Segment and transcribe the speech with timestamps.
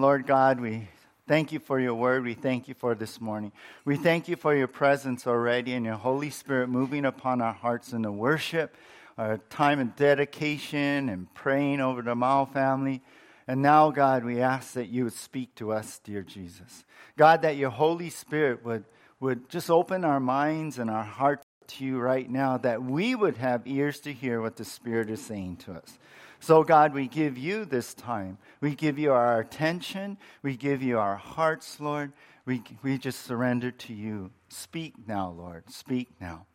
[0.00, 0.88] Lord God, we
[1.26, 2.24] thank you for your word.
[2.24, 3.52] We thank you for this morning.
[3.84, 7.92] We thank you for your presence already and your Holy Spirit moving upon our hearts
[7.92, 8.76] in the worship,
[9.16, 13.02] our time of dedication and praying over the Mao family.
[13.48, 16.84] And now, God, we ask that you would speak to us, dear Jesus.
[17.16, 18.84] God, that your Holy Spirit would,
[19.20, 23.36] would just open our minds and our hearts to you right now, that we would
[23.36, 25.98] have ears to hear what the Spirit is saying to us.
[26.40, 28.38] So, God, we give you this time.
[28.60, 30.18] We give you our attention.
[30.42, 32.12] We give you our hearts, Lord.
[32.44, 34.30] We, we just surrender to you.
[34.48, 35.70] Speak now, Lord.
[35.70, 36.46] Speak now.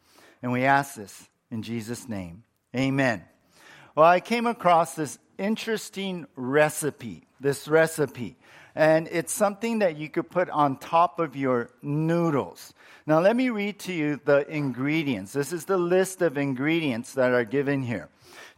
[0.41, 2.43] And we ask this in Jesus' name.
[2.75, 3.23] Amen.
[3.95, 8.37] Well, I came across this interesting recipe, this recipe.
[8.73, 12.73] And it's something that you could put on top of your noodles.
[13.05, 15.33] Now, let me read to you the ingredients.
[15.33, 18.07] This is the list of ingredients that are given here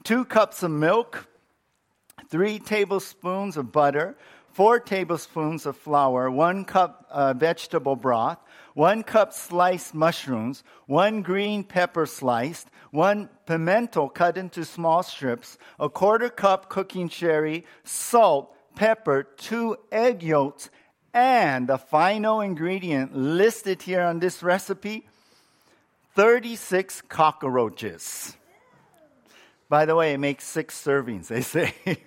[0.03, 1.27] two cups of milk,
[2.29, 4.15] three tablespoons of butter,
[4.51, 8.37] four tablespoons of flour, one cup uh, vegetable broth,
[8.73, 15.89] one cup sliced mushrooms, one green pepper sliced, one pimento cut into small strips, a
[15.89, 20.69] quarter cup cooking sherry, salt, pepper, two egg yolks,
[21.13, 25.07] and the final ingredient listed here on this recipe
[26.15, 28.35] 36 cockroaches.
[29.73, 31.73] By the way, it makes six servings, they say.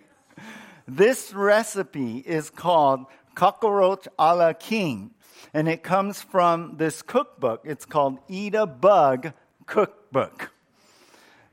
[0.86, 5.11] this recipe is called cockroach a la king
[5.53, 7.62] and it comes from this cookbook.
[7.64, 9.33] It's called Eat a Bug
[9.67, 10.53] Cookbook.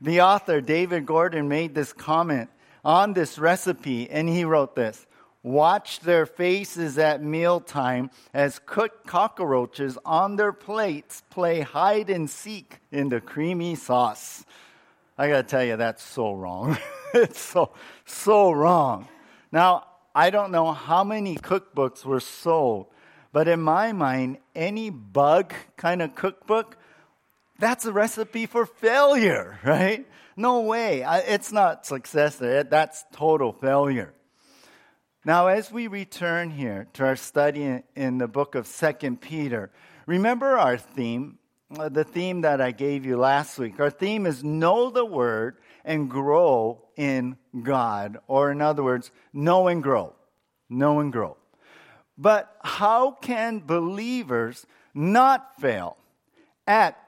[0.00, 2.48] The author, David Gordon, made this comment
[2.84, 5.08] on this recipe, and he wrote this
[5.42, 12.78] Watch their faces at mealtime as cooked cockroaches on their plates play hide and seek
[12.92, 14.44] in the creamy sauce.
[15.16, 16.76] I gotta tell you, that's so wrong.
[17.14, 17.72] it's so,
[18.04, 19.08] so wrong.
[19.52, 22.86] Now, I don't know how many cookbooks were sold
[23.34, 26.78] but in my mind, any bug kind of cookbook,
[27.58, 30.06] that's a recipe for failure, right?
[30.36, 31.04] No way.
[31.04, 32.36] It's not success.
[32.36, 34.14] That's total failure.
[35.24, 39.72] Now, as we return here to our study in the book of Second Peter,
[40.06, 41.38] remember our theme,
[41.70, 43.80] Uh, the theme that I gave you last week.
[43.80, 48.18] Our theme is know the word and grow in God.
[48.28, 50.14] Or, in other words, know and grow.
[50.68, 51.36] Know and grow.
[52.18, 55.96] But how can believers not fail
[56.66, 56.98] at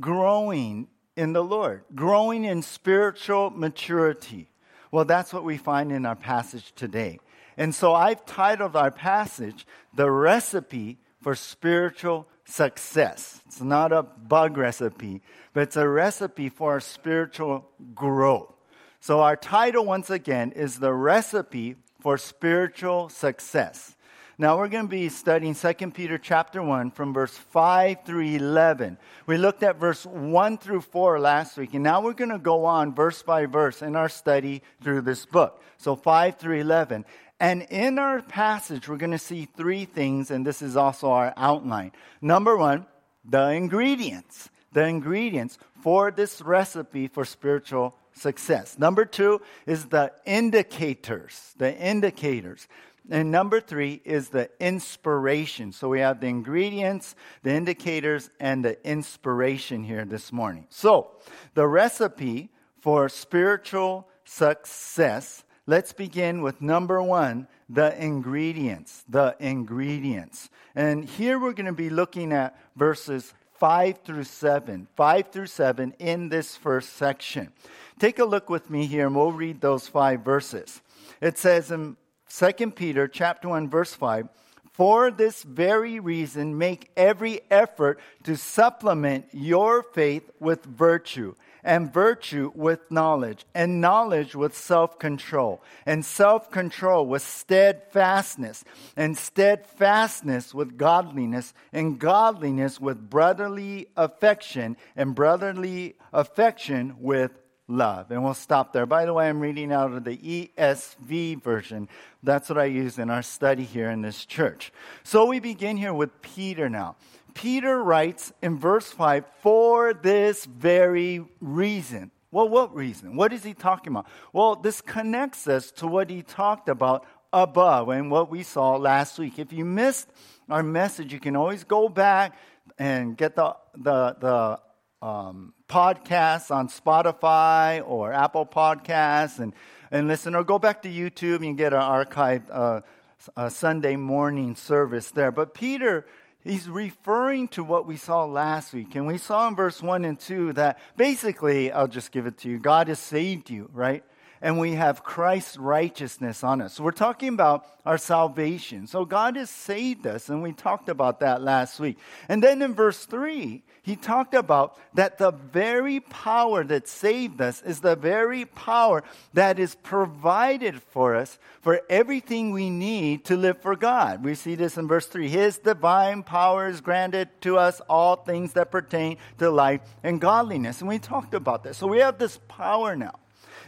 [0.00, 4.48] growing in the Lord, growing in spiritual maturity?
[4.90, 7.20] Well, that's what we find in our passage today.
[7.58, 13.42] And so I've titled our passage, The Recipe for Spiritual Success.
[13.46, 15.20] It's not a bug recipe,
[15.52, 18.54] but it's a recipe for spiritual growth.
[19.00, 23.96] So our title, once again, is The Recipe for Spiritual Success.
[24.38, 28.98] Now we're going to be studying 2 Peter chapter 1 from verse 5 through 11.
[29.26, 32.66] We looked at verse 1 through 4 last week, and now we're going to go
[32.66, 35.62] on verse by verse in our study through this book.
[35.78, 37.06] So 5 through 11.
[37.38, 41.34] And in our passage, we're going to see three things, and this is also our
[41.36, 41.92] outline.
[42.20, 42.86] Number one,
[43.24, 44.48] the ingredients.
[44.72, 48.78] The ingredients for this recipe for spiritual success.
[48.78, 51.54] Number two is the indicators.
[51.56, 52.68] The indicators.
[53.08, 55.72] And number three is the inspiration.
[55.72, 60.66] So we have the ingredients, the indicators, and the inspiration here this morning.
[60.70, 61.12] So
[61.54, 65.44] the recipe for spiritual success.
[65.68, 69.04] Let's begin with number one, the ingredients.
[69.08, 70.48] The ingredients.
[70.76, 74.86] And here we're going to be looking at verses 5 through 7.
[74.94, 77.52] 5 through 7 in this first section.
[77.98, 80.82] Take a look with me here and we'll read those five verses.
[81.20, 81.96] It says in
[82.28, 84.28] 2 Peter chapter 1 verse 5
[84.72, 91.34] for this very reason make every effort to supplement your faith with virtue
[91.66, 98.64] and virtue with knowledge and knowledge with self-control and self-control with steadfastness
[98.96, 107.32] and steadfastness with godliness and godliness with brotherly affection and brotherly affection with
[107.68, 108.12] love.
[108.12, 108.86] And we'll stop there.
[108.86, 111.88] By the way, I'm reading out of the ESV version.
[112.22, 114.72] That's what I use in our study here in this church.
[115.02, 116.94] So we begin here with Peter now.
[117.36, 122.10] Peter writes in verse 5 for this very reason.
[122.30, 123.14] Well, what reason?
[123.14, 124.06] What is he talking about?
[124.32, 127.04] Well, this connects us to what he talked about
[127.34, 129.38] above and what we saw last week.
[129.38, 130.08] If you missed
[130.48, 132.38] our message, you can always go back
[132.78, 139.52] and get the, the, the um, podcasts on Spotify or Apple Podcasts and,
[139.90, 145.10] and listen, or go back to YouTube and get an archived uh, Sunday morning service
[145.10, 145.30] there.
[145.30, 146.06] But Peter,
[146.46, 148.94] he's referring to what we saw last week.
[148.94, 152.48] And we saw in verse 1 and 2 that basically, I'll just give it to
[152.48, 154.04] you God has saved you, right?
[154.40, 156.74] And we have Christ's righteousness on us.
[156.74, 158.86] So we're talking about our salvation.
[158.86, 161.98] So God has saved us, and we talked about that last week.
[162.28, 167.62] And then in verse 3, he talked about that the very power that saved us
[167.62, 173.62] is the very power that is provided for us for everything we need to live
[173.62, 174.24] for God.
[174.24, 175.28] We see this in verse 3.
[175.28, 180.80] His divine power is granted to us all things that pertain to life and godliness.
[180.80, 181.78] And we talked about this.
[181.78, 183.14] So we have this power now.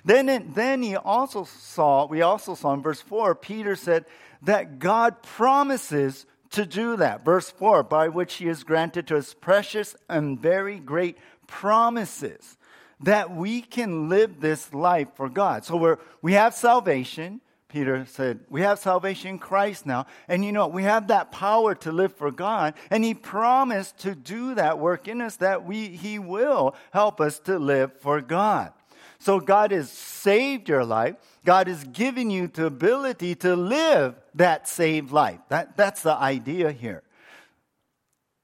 [0.04, 4.04] Then, then he also saw, we also saw in verse 4, Peter said
[4.42, 7.24] that God promises to do that.
[7.24, 12.56] Verse 4, by which he is granted to us precious and very great promises
[13.00, 15.64] that we can live this life for God.
[15.64, 17.40] So we're, we have salvation.
[17.68, 20.06] Peter said, We have salvation in Christ now.
[20.26, 22.74] And you know, we have that power to live for God.
[22.90, 27.38] And he promised to do that work in us that we, he will help us
[27.40, 28.72] to live for God.
[29.20, 31.17] So God has saved your life.
[31.44, 35.41] God has given you the ability to live that saved life.
[35.49, 37.03] That, that's the idea here.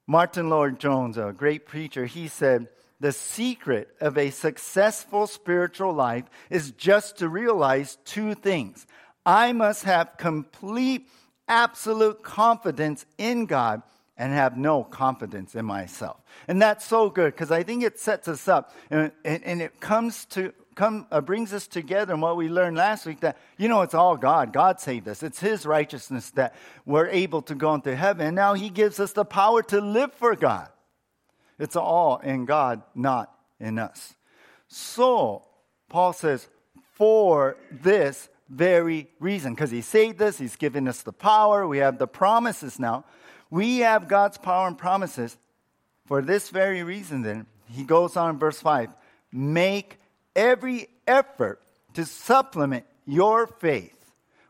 [0.06, 2.68] Martyn Lloyd-Jones, a great preacher, he said,
[3.00, 8.86] the secret of a successful spiritual life is just to realize two things.
[9.26, 11.08] I must have complete,
[11.48, 13.82] absolute confidence in God
[14.16, 16.20] and have no confidence in myself.
[16.46, 19.80] And that's so good because I think it sets us up and, and, and it
[19.80, 23.68] comes to come, uh, brings us together and what we learned last week that, you
[23.68, 24.52] know, it's all God.
[24.52, 25.22] God saved us.
[25.22, 26.54] It's His righteousness that
[26.84, 28.26] we're able to go into heaven.
[28.26, 30.68] And now He gives us the power to live for God.
[31.58, 34.14] It's all in God, not in us.
[34.68, 35.44] So,
[35.88, 36.48] Paul says,
[36.94, 41.98] for this very reason, because He saved us, He's given us the power, we have
[41.98, 43.04] the promises now.
[43.50, 45.36] We have God's power and promises.
[46.06, 48.90] For this very reason, then, he goes on in verse 5
[49.32, 49.98] make
[50.34, 51.60] every effort
[51.94, 53.92] to supplement your faith.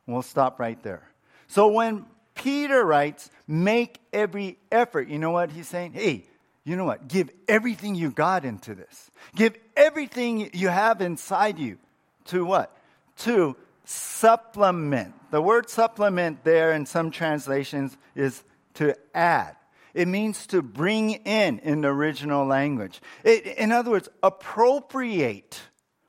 [0.07, 1.09] We'll stop right there.
[1.49, 5.93] So when Peter writes, make every effort, you know what he's saying?
[5.93, 6.25] Hey,
[6.65, 7.09] you know what?
[7.09, 9.11] Give everything you got into this.
[9.35, 11.79] Give everything you have inside you
[12.27, 12.75] to what?
[13.19, 15.15] To supplement.
[15.31, 18.43] The word supplement there in some translations is
[18.75, 19.57] to add.
[19.93, 23.01] It means to bring in in the original language.
[23.23, 25.61] It, in other words, appropriate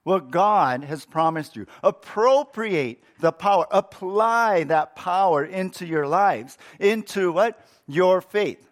[0.05, 1.65] what God has promised you.
[1.83, 3.65] Appropriate the power.
[3.71, 7.59] Apply that power into your lives, into what?
[7.87, 8.65] Your faith.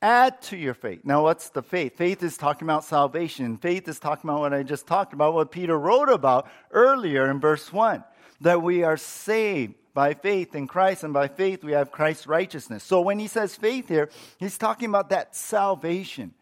[0.00, 1.00] Add to your faith.
[1.04, 1.96] Now, what's the faith?
[1.96, 3.58] Faith is talking about salvation.
[3.58, 7.40] Faith is talking about what I just talked about, what Peter wrote about earlier in
[7.40, 8.02] verse 1
[8.40, 12.84] that we are saved by faith in Christ, and by faith we have Christ's righteousness.
[12.84, 14.08] So when he says faith here,
[14.38, 16.32] he's talking about that salvation.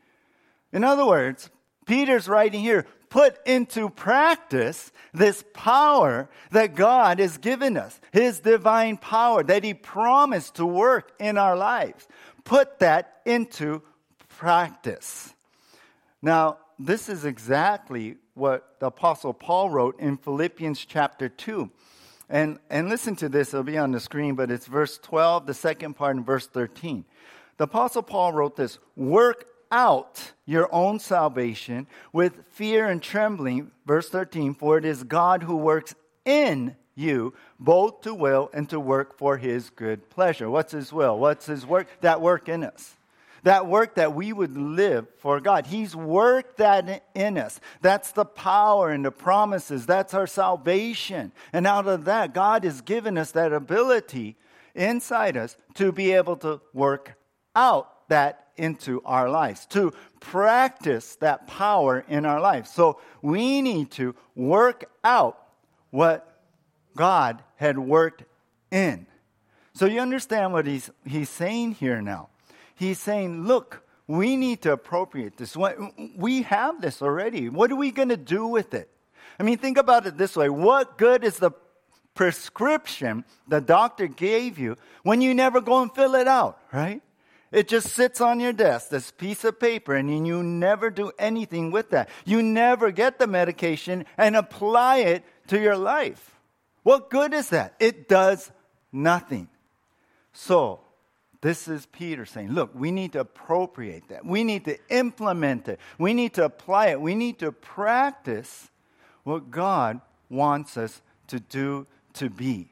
[0.70, 1.50] In other words,
[1.86, 8.96] Peter's writing here, put into practice this power that God has given us, His divine
[8.96, 12.06] power that He promised to work in our lives.
[12.44, 13.82] Put that into
[14.28, 15.34] practice.
[16.22, 21.70] Now, this is exactly what the Apostle Paul wrote in Philippians chapter 2.
[22.31, 25.54] And, and listen to this, it'll be on the screen, but it's verse 12, the
[25.54, 27.04] second part, and verse 13.
[27.56, 33.70] The Apostle Paul wrote this Work out your own salvation with fear and trembling.
[33.87, 35.94] Verse 13, for it is God who works
[36.25, 40.50] in you both to will and to work for his good pleasure.
[40.50, 41.18] What's his will?
[41.18, 41.87] What's his work?
[42.00, 42.96] That work in us.
[43.44, 45.66] That work that we would live for God.
[45.68, 47.60] He's worked that in us.
[47.80, 49.87] That's the power and the promises.
[49.87, 51.32] That's our salvation.
[51.52, 54.37] And out of that, God has given us that ability
[54.75, 57.14] inside us to be able to work
[57.54, 62.70] out that into our lives, to practice that power in our lives.
[62.70, 65.38] So we need to work out
[65.90, 66.42] what
[66.96, 68.24] God had worked
[68.70, 69.06] in.
[69.72, 72.28] So you understand what he's, he's saying here now.
[72.74, 75.56] He's saying, look, we need to appropriate this.
[76.16, 77.48] We have this already.
[77.48, 78.90] What are we going to do with it?
[79.38, 81.52] I mean, think about it this way what good is the
[82.14, 87.00] prescription the doctor gave you when you never go and fill it out, right?
[87.50, 91.71] It just sits on your desk, this piece of paper, and you never do anything
[91.71, 92.11] with that.
[92.26, 96.37] You never get the medication and apply it to your life.
[96.83, 97.75] What good is that?
[97.81, 98.50] It does
[98.93, 99.49] nothing.
[100.33, 100.81] So,
[101.40, 104.26] this is Peter saying, look, we need to appropriate that.
[104.26, 105.78] We need to implement it.
[105.99, 107.00] We need to apply it.
[107.00, 108.71] We need to practice
[109.23, 112.71] what God wants us to do to be.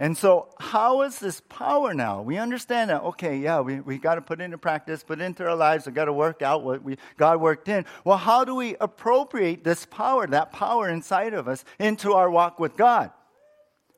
[0.00, 2.22] And so, how is this power now?
[2.22, 5.54] We understand that, okay, yeah, we, we got to put into practice, put into our
[5.54, 7.84] lives, we got to work out what we, God worked in.
[8.02, 12.58] Well, how do we appropriate this power, that power inside of us, into our walk
[12.58, 13.10] with God?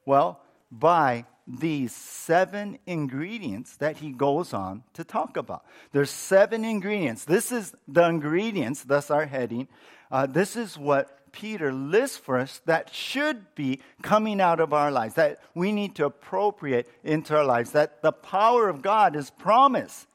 [0.04, 0.40] Well,
[0.72, 5.64] by these seven ingredients that he goes on to talk about.
[5.92, 7.24] There's seven ingredients.
[7.24, 9.68] This is the ingredients, thus our heading.
[10.10, 14.90] Uh, this is what Peter lists for us that should be coming out of our
[14.90, 19.30] lives, that we need to appropriate into our lives, that the power of God is
[19.30, 20.06] promised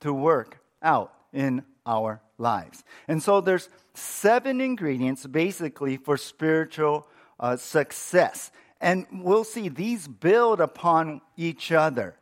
[0.00, 2.82] to work out in our lives.
[3.06, 7.06] And so there's seven ingredients basically for spiritual
[7.38, 8.50] uh, success.
[8.80, 12.16] And we'll see these build upon each other.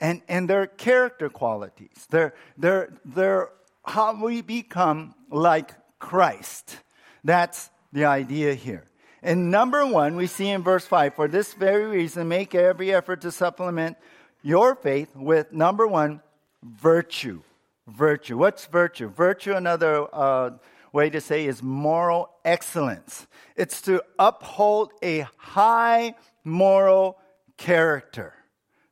[0.00, 2.06] And, and their character qualities.
[2.08, 3.50] They're, they're, they're
[3.84, 6.76] how we become like Christ.
[7.24, 8.84] That's the idea here.
[9.22, 13.20] And number one, we see in verse 5 for this very reason, make every effort
[13.22, 13.96] to supplement
[14.42, 16.20] your faith with number one,
[16.62, 17.42] virtue.
[17.86, 18.36] Virtue.
[18.36, 19.08] What's virtue?
[19.08, 20.50] Virtue, another uh,
[20.92, 23.26] way to say, is moral excellence.
[23.56, 26.14] It's to uphold a high
[26.44, 27.18] moral
[27.56, 28.34] character.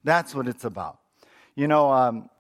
[0.03, 0.99] That's what it's about.
[1.55, 2.31] You know, um,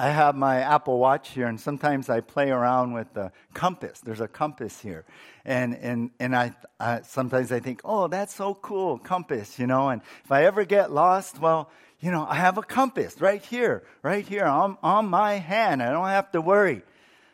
[0.00, 4.00] I have my Apple Watch here, and sometimes I play around with the compass.
[4.00, 5.04] There's a compass here,
[5.44, 9.90] and and and I, I, sometimes I think, oh, that's so cool, compass, you know.
[9.90, 11.68] And if I ever get lost, well,
[12.00, 15.82] you know, I have a compass right here, right here on on my hand.
[15.82, 16.80] I don't have to worry.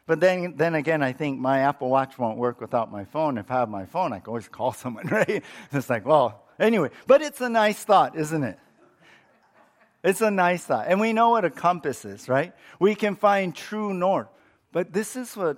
[0.06, 3.38] But then then again, I think my Apple Watch won't work without my phone.
[3.38, 5.44] If I have my phone, I can always call someone, right?
[5.70, 6.90] It's like, well, anyway.
[7.06, 8.58] But it's a nice thought, isn't it?
[10.06, 10.86] It's a nice thought.
[10.88, 12.52] And we know what a compass is, right?
[12.78, 14.28] We can find true north.
[14.70, 15.56] But this is what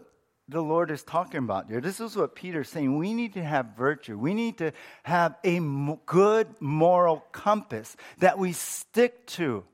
[0.49, 1.83] the Lord is talking about here.
[1.83, 2.97] This is what Peter's saying.
[2.97, 4.17] We need to have virtue.
[4.17, 5.61] We need to have a
[6.07, 9.65] good moral compass that we stick to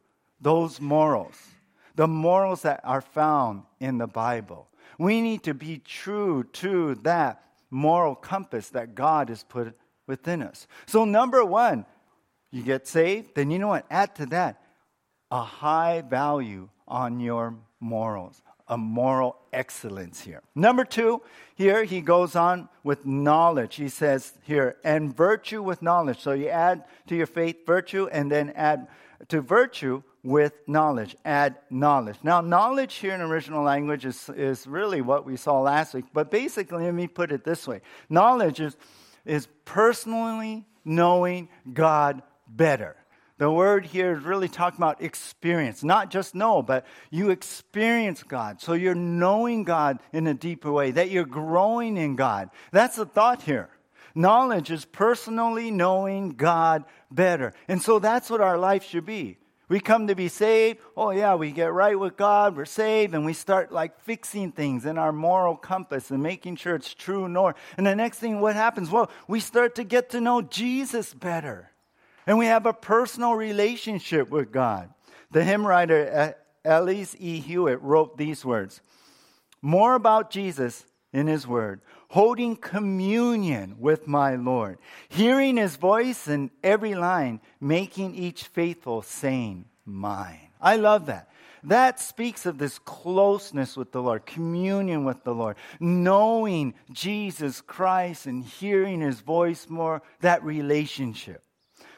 [0.41, 1.41] those morals,
[1.95, 4.67] the morals that are found in the Bible.
[4.99, 9.79] We need to be true to that moral compass that God has put
[10.09, 10.67] within us.
[10.87, 11.87] So, number one,
[12.51, 13.87] you get saved, then you know what?
[13.89, 14.61] Add to that
[15.35, 20.41] a high value on your morals, a moral excellence here.
[20.55, 21.23] Number two,
[21.57, 23.75] here he goes on with knowledge.
[23.75, 26.21] He says here, and virtue with knowledge.
[26.21, 28.87] So you add to your faith virtue and then add
[29.27, 31.17] to virtue with knowledge.
[31.25, 32.19] Add knowledge.
[32.23, 36.31] Now, knowledge here in original language is, is really what we saw last week, but
[36.31, 38.77] basically, let me put it this way knowledge is,
[39.25, 42.95] is personally knowing God better.
[43.37, 48.61] The word here is really talking about experience, not just know, but you experience God.
[48.61, 52.51] So you're knowing God in a deeper way, that you're growing in God.
[52.71, 53.71] That's the thought here.
[54.15, 57.53] Knowledge is personally knowing God better.
[57.67, 59.39] And so that's what our life should be.
[59.69, 60.79] We come to be saved.
[60.97, 62.57] Oh, yeah, we get right with God.
[62.57, 63.15] We're saved.
[63.15, 67.29] And we start like fixing things in our moral compass and making sure it's true
[67.29, 67.57] north.
[67.77, 68.91] And the next thing, what happens?
[68.91, 71.73] Well, we start to get to know Jesus better.
[72.27, 74.91] And we have a personal relationship with God.
[75.31, 77.41] The hymn writer Eliza E.
[77.41, 78.81] Hewitt wrote these words
[79.61, 84.79] More about Jesus in his word, holding communion with my Lord,
[85.09, 90.49] hearing his voice in every line, making each faithful saying, Mine.
[90.61, 91.29] I love that.
[91.63, 98.27] That speaks of this closeness with the Lord, communion with the Lord, knowing Jesus Christ
[98.27, 101.43] and hearing his voice more, that relationship.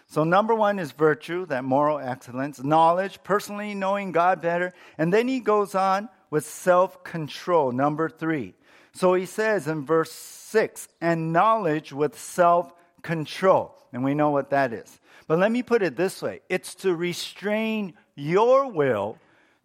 [0.08, 4.72] So, number one is virtue, that moral excellence, knowledge, personally knowing God better.
[4.98, 8.54] And then he goes on with self control, number three.
[8.92, 12.72] So he says in verse six, and knowledge with self
[13.02, 13.74] control.
[13.92, 15.00] And we know what that is.
[15.28, 19.18] But let me put it this way it's to restrain your will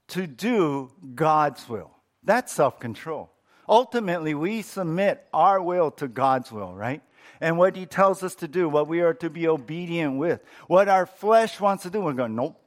[0.10, 1.92] to do God's will.
[2.24, 3.32] That's self control.
[3.70, 7.02] Ultimately, we submit our will to God's will, right?
[7.42, 10.42] And what he tells us to do, what we are to be obedient with.
[10.68, 12.58] What our flesh wants to do, we're going, nope.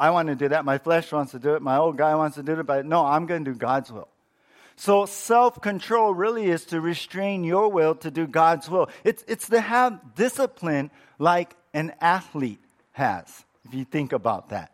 [0.00, 0.64] I want to do that.
[0.64, 1.62] My flesh wants to do it.
[1.62, 4.08] My old guy wants to do it, but no, I'm going to do God's will.
[4.74, 8.88] So self control really is to restrain your will to do God's will.
[9.04, 12.58] It's, it's to have discipline like an athlete
[12.92, 14.72] has, if you think about that.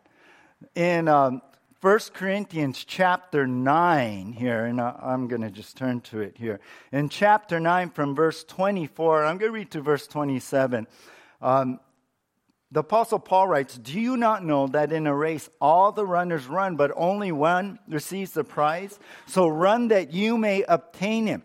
[0.73, 1.41] In um,
[1.81, 6.59] 1 Corinthians chapter 9 here, and I'm going to just turn to it here.
[6.91, 10.87] In chapter 9, from verse 24, I'm going to read to verse 27.
[11.41, 11.79] Um,
[12.69, 16.47] the Apostle Paul writes, Do you not know that in a race all the runners
[16.47, 18.99] run, but only one receives the prize?
[19.25, 21.43] So run that you may obtain him.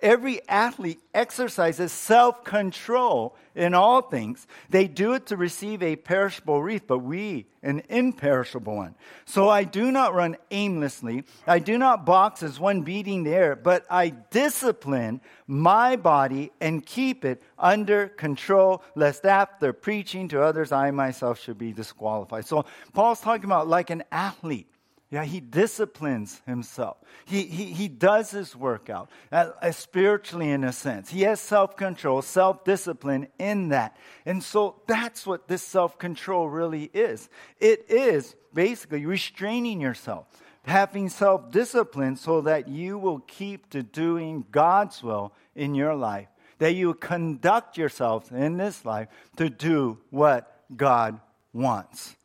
[0.00, 4.46] Every athlete exercises self control in all things.
[4.68, 8.94] They do it to receive a perishable wreath, but we an imperishable one.
[9.24, 11.24] So I do not run aimlessly.
[11.46, 16.84] I do not box as one beating the air, but I discipline my body and
[16.84, 22.44] keep it under control, lest after preaching to others, I myself should be disqualified.
[22.44, 24.68] So Paul's talking about like an athlete.
[25.16, 26.98] Yeah, he disciplines himself.
[27.24, 31.08] He, he, he does his workout uh, uh, spiritually, in a sense.
[31.08, 33.96] He has self control, self discipline in that.
[34.26, 37.30] And so that's what this self control really is.
[37.60, 40.26] It is basically restraining yourself,
[40.64, 46.28] having self discipline so that you will keep to doing God's will in your life,
[46.58, 49.08] that you conduct yourself in this life
[49.38, 51.18] to do what God
[51.54, 52.16] wants.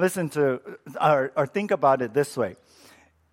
[0.00, 0.62] Listen to,
[0.98, 2.56] or, or think about it this way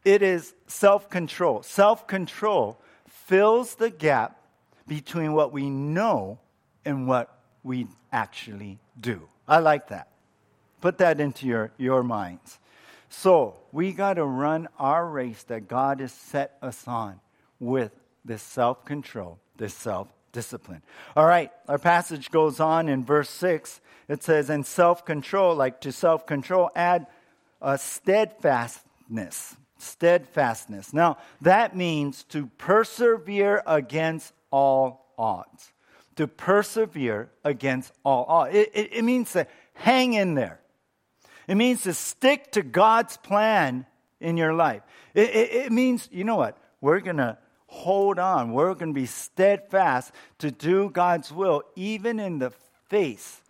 [0.04, 1.64] it is self control.
[1.64, 4.38] Self control fills the gap
[4.86, 6.40] between what we know
[6.84, 9.30] and what we actually do.
[9.48, 10.10] I like that.
[10.82, 12.60] Put that into your, your minds.
[13.10, 17.22] So, we got to run our race that God has set us on
[17.62, 17.92] with
[18.26, 20.82] this self control, this self discipline.
[21.16, 25.82] All right, our passage goes on in verse 6 it says, and self control, like
[25.82, 27.08] to self control, add
[27.62, 29.56] a steadfastness.
[29.80, 30.94] Steadfastness.
[30.94, 35.72] Now, that means to persevere against all odds.
[36.16, 38.56] To persevere against all odds.
[38.56, 40.60] It, it, it means to hang in there.
[41.48, 43.86] It means to stick to God's plan
[44.20, 44.82] in your life.
[45.14, 46.58] It, it, it means, you know what?
[46.82, 47.38] We're going to
[47.68, 48.54] hold on.
[48.54, 52.52] We're going to be steadfast to do God's will, even in the
[52.90, 53.42] face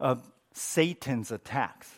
[0.00, 0.22] of
[0.52, 1.90] Satan's attacks.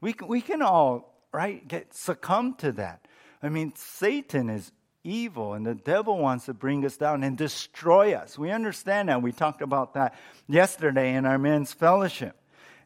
[0.00, 3.06] We can, we can all, right, get succumb to that.
[3.42, 4.72] I mean, Satan is
[5.04, 8.38] evil and the devil wants to bring us down and destroy us.
[8.38, 9.22] We understand that.
[9.22, 10.14] We talked about that
[10.46, 12.36] yesterday in our men's fellowship.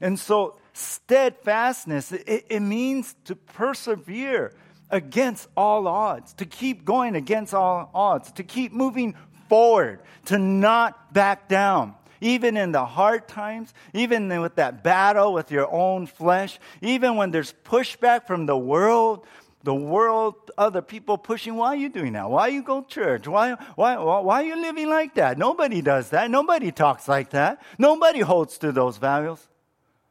[0.00, 4.54] And so, steadfastness, it, it means to persevere
[4.90, 9.14] against all odds, to keep going against all odds, to keep moving
[9.48, 15.50] forward, to not back down even in the hard times, even with that battle with
[15.50, 19.26] your own flesh, even when there's pushback from the world,
[19.62, 22.30] the world, other people pushing, why are you doing that?
[22.30, 23.26] Why you go to church?
[23.26, 25.38] Why, why, why are you living like that?
[25.38, 26.30] Nobody does that.
[26.30, 27.60] Nobody talks like that.
[27.76, 29.40] Nobody holds to those values.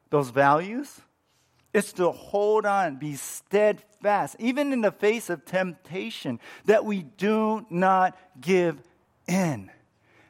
[0.10, 1.00] Those values.
[1.74, 7.65] It's to hold on, be steadfast, even in the face of temptation, that we do
[7.70, 8.82] not give
[9.28, 9.70] in.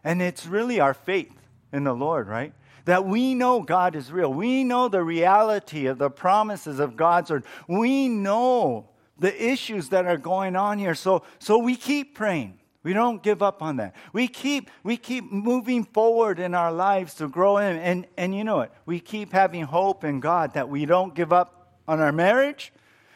[0.03, 1.33] And it's really our faith
[1.75, 2.53] in the Lord, right?
[2.85, 4.31] That we know God is real.
[4.31, 7.45] We know the reality of the promises of God's word.
[7.67, 10.95] We know the issues that are going on here.
[10.95, 12.59] So, so we keep praying.
[12.83, 13.95] We don't give up on that.
[14.13, 17.77] We keep, we keep moving forward in our lives to grow in.
[17.77, 18.75] And, and you know what?
[18.85, 22.71] We keep having hope in God that we don't give up on our marriage.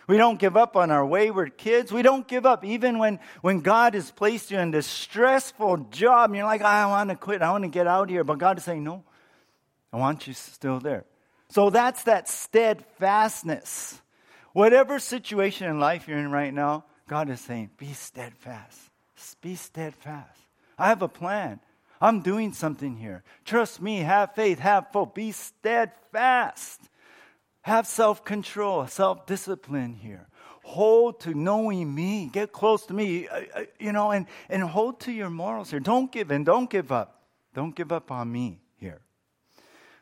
[0.09, 1.91] We don't give up on our wayward kids.
[1.91, 6.31] We don't give up even when, when God has placed you in this stressful job
[6.31, 7.43] and you're like, I want to quit.
[7.43, 8.23] I want to get out here.
[8.23, 9.03] But God is saying, No,
[9.93, 11.05] I want you still there.
[11.49, 14.01] So that's that steadfastness.
[14.53, 18.79] Whatever situation in life you're in right now, God is saying, Be steadfast.
[19.41, 20.41] Be steadfast.
[20.79, 21.59] I have a plan.
[22.01, 23.23] I'm doing something here.
[23.45, 26.88] Trust me, have faith, have hope, be steadfast.
[27.61, 30.27] Have self control, self discipline here.
[30.63, 32.29] Hold to knowing me.
[32.31, 35.79] Get close to me, uh, uh, you know, and, and hold to your morals here.
[35.79, 36.43] Don't give in.
[36.43, 37.23] Don't give up.
[37.53, 39.01] Don't give up on me here.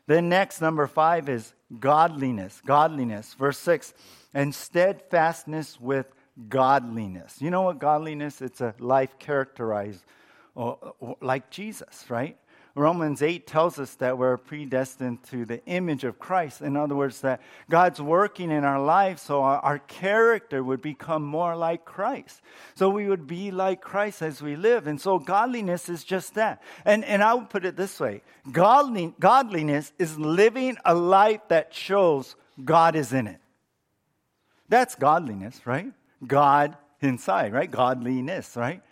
[0.06, 2.60] Then, next, number five is godliness.
[2.64, 3.34] Godliness.
[3.34, 3.94] Verse six,
[4.34, 6.06] and steadfastness with
[6.48, 7.40] godliness.
[7.40, 8.40] You know what godliness?
[8.40, 10.04] It's a life characterized
[11.20, 12.36] like Jesus, right?
[12.78, 16.62] Romans 8 tells us that we're predestined to the image of Christ.
[16.62, 21.56] In other words, that God's working in our lives so our, character would become more
[21.56, 22.40] like Christ.
[22.76, 24.86] So we would be like Christ as we live.
[24.86, 26.62] And so godliness is just that.
[26.84, 31.74] And, and I would put it this way Godly, godliness is living a life that
[31.74, 33.40] shows God is in it.
[34.68, 35.92] That's godliness, right?
[36.26, 37.70] God inside, right?
[37.70, 38.82] Godliness, right?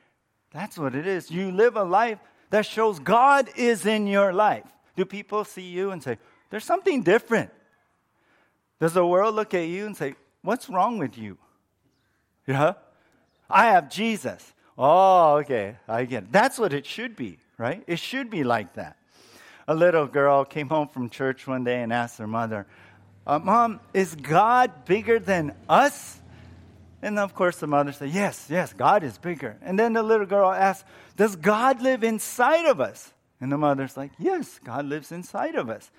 [0.52, 1.30] That's what it is.
[1.30, 2.18] You live a life
[2.50, 4.66] that shows God is in your life.
[4.96, 6.18] Do people see you and say,
[6.50, 7.50] there's something different?
[8.80, 11.38] Does the world look at you and say, what's wrong with you?
[12.46, 12.74] Yeah?
[13.48, 14.52] I have Jesus.
[14.78, 16.32] Oh, okay, I get it.
[16.32, 17.82] That's what it should be, right?
[17.86, 18.96] It should be like that.
[19.68, 22.66] A little girl came home from church one day and asked her mother,
[23.26, 26.20] uh, Mom, is God bigger than us?
[27.02, 29.56] And of course, the mother said, Yes, yes, God is bigger.
[29.62, 30.84] And then the little girl asked,
[31.16, 33.12] Does God live inside of us?
[33.40, 35.90] And the mother's like, Yes, God lives inside of us.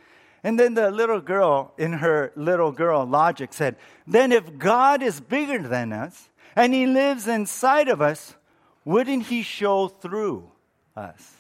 [0.44, 5.20] And then the little girl, in her little girl logic, said, Then if God is
[5.20, 8.36] bigger than us and he lives inside of us,
[8.86, 10.50] wouldn't he show through
[10.96, 11.36] us?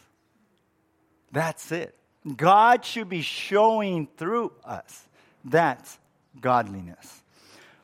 [1.31, 1.95] That's it.
[2.35, 5.07] God should be showing through us.
[5.45, 5.97] That's
[6.41, 7.23] godliness.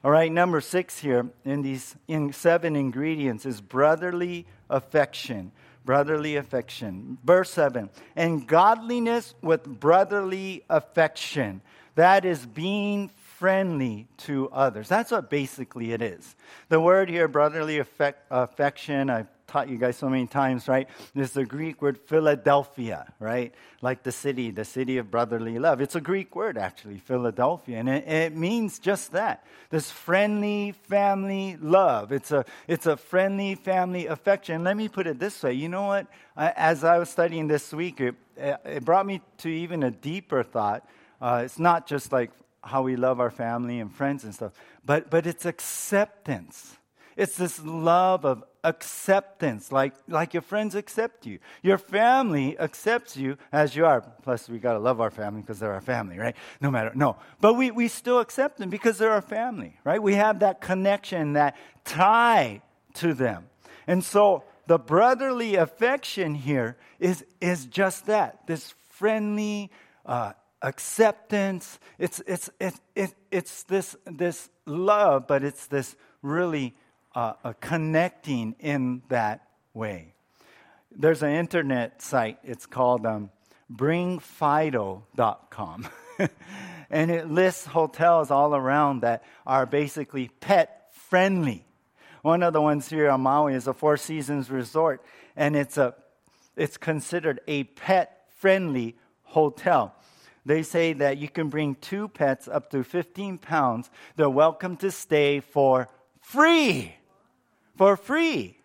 [0.03, 5.53] All right, number six here in these in seven ingredients is brotherly affection.
[5.85, 7.17] Brotherly affection.
[7.23, 11.61] Verse 7 And godliness with brotherly affection.
[11.95, 13.11] That is being
[13.43, 14.87] friendly to others.
[14.87, 16.33] That's what basically it is.
[16.69, 20.87] The word here, brotherly affect, affection, I've taught you guys so many times, right?
[21.13, 23.53] This is the Greek word Philadelphia, right?
[23.81, 25.81] Like the city, the city of brotherly love.
[25.81, 27.79] It's a Greek word, actually, Philadelphia.
[27.79, 32.13] And it, it means just that this friendly family love.
[32.13, 34.63] It's a, it's a friendly family affection.
[34.63, 36.07] Let me put it this way you know what?
[36.37, 40.87] As I was studying this week, it, it brought me to even a deeper thought.
[41.21, 42.31] Uh, it's not just like
[42.63, 44.53] how we love our family and friends and stuff,
[44.85, 46.77] but, but it's acceptance.
[47.15, 51.39] It's this love of acceptance, like, like your friends accept you.
[51.61, 54.01] Your family accepts you as you are.
[54.23, 56.35] Plus, we got to love our family because they're our family, right?
[56.61, 57.17] No matter, no.
[57.39, 60.01] But we, we still accept them because they're our family, right?
[60.01, 62.61] We have that connection, that tie
[62.95, 63.47] to them.
[63.85, 69.71] And so the brotherly affection here is, is just that this friendly
[70.05, 71.77] uh, acceptance.
[71.99, 76.73] It's, it's, it, it, it's this, this love, but it's this really
[77.13, 80.13] uh, connecting in that way.
[80.95, 83.29] There's an internet site, it's called um,
[83.71, 85.87] bringfido.com.
[86.89, 91.65] and it lists hotels all around that are basically pet friendly.
[92.21, 95.03] One of the ones here on Maui is a Four Seasons resort,
[95.35, 95.95] and it's, a,
[96.55, 99.93] it's considered a pet friendly hotel.
[100.45, 103.89] They say that you can bring two pets up to 15 pounds.
[104.15, 105.87] They're welcome to stay for
[106.21, 106.95] free
[107.75, 108.57] for free.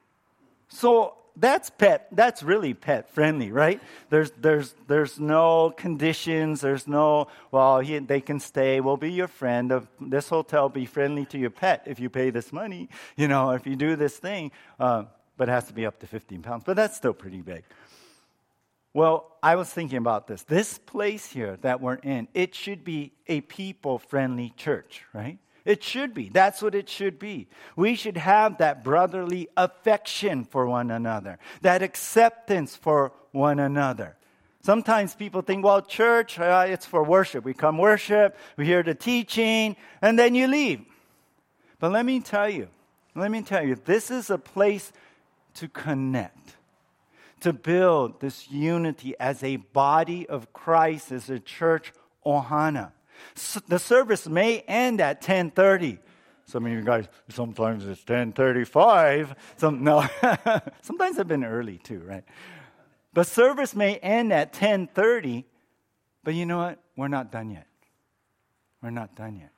[0.68, 7.28] So that's pet that's really pet friendly right there's there's there's no conditions there's no
[7.52, 11.50] well he, they can stay we'll be your friend this hotel be friendly to your
[11.50, 15.04] pet if you pay this money you know if you do this thing uh,
[15.36, 17.62] but it has to be up to 15 pounds but that's still pretty big
[18.98, 23.12] well i was thinking about this this place here that we're in it should be
[23.26, 26.30] a people friendly church right it should be.
[26.30, 27.46] That's what it should be.
[27.76, 34.16] We should have that brotherly affection for one another, that acceptance for one another.
[34.62, 37.44] Sometimes people think, well, church, uh, it's for worship.
[37.44, 40.86] We come worship, we hear the teaching, and then you leave.
[41.78, 42.68] But let me tell you,
[43.14, 44.92] let me tell you, this is a place
[45.54, 46.56] to connect,
[47.40, 51.92] to build this unity as a body of Christ, as a church,
[52.24, 52.92] Ohana
[53.66, 55.98] the service may end at 10:30.
[56.44, 59.34] Some of you guys, sometimes it's 10:35.
[59.56, 60.06] Some no,
[60.82, 62.24] sometimes I've been early too, right?
[63.12, 65.44] But service may end at 10:30.
[66.24, 66.78] But you know what?
[66.96, 67.66] We're not done yet.
[68.82, 69.52] We're not done yet.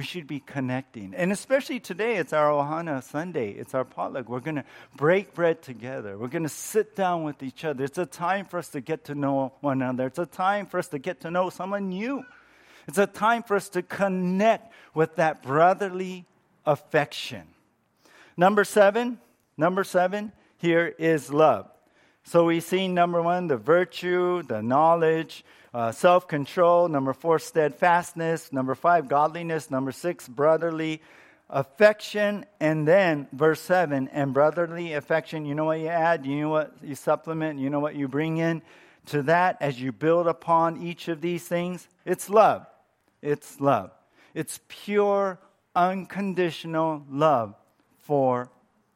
[0.00, 1.12] We should be connecting.
[1.14, 3.50] And especially today, it's our Ohana Sunday.
[3.50, 4.30] It's our potluck.
[4.30, 4.64] We're going to
[4.96, 6.16] break bread together.
[6.16, 7.84] We're going to sit down with each other.
[7.84, 10.06] It's a time for us to get to know one another.
[10.06, 12.24] It's a time for us to get to know someone new.
[12.88, 16.24] It's a time for us to connect with that brotherly
[16.64, 17.42] affection.
[18.38, 19.18] Number seven,
[19.58, 21.68] number seven here is love.
[22.24, 26.88] So we see number one, the virtue, the knowledge, uh, self control.
[26.88, 28.52] Number four, steadfastness.
[28.52, 29.70] Number five, godliness.
[29.70, 31.00] Number six, brotherly
[31.48, 32.44] affection.
[32.60, 35.44] And then verse seven, and brotherly affection.
[35.44, 36.26] You know what you add?
[36.26, 37.58] You know what you supplement?
[37.58, 38.62] You know what you bring in
[39.06, 41.88] to that as you build upon each of these things?
[42.04, 42.66] It's love.
[43.22, 43.92] It's love.
[44.34, 45.38] It's pure,
[45.74, 47.54] unconditional love
[47.98, 48.50] for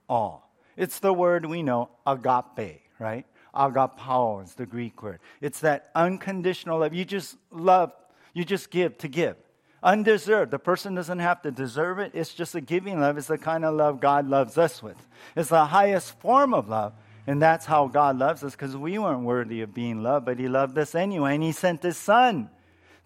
[0.09, 0.51] all.
[0.77, 3.27] It's the word we know, agape, right?
[3.55, 5.21] Agapao is the Greek word.
[5.41, 6.95] It's that unconditional love.
[6.95, 7.93] You just love,
[8.33, 9.37] you just give to give.
[9.83, 10.51] Undeserved.
[10.51, 12.13] The person doesn't have to deserve it.
[12.15, 13.19] It's just a giving love.
[13.19, 14.97] It's the kind of love God loves us with.
[15.37, 16.95] It's the highest form of love.
[17.27, 20.49] And that's how God loves us because we weren't worthy of being loved, but He
[20.49, 21.35] loved us anyway.
[21.35, 22.51] And He sent His Son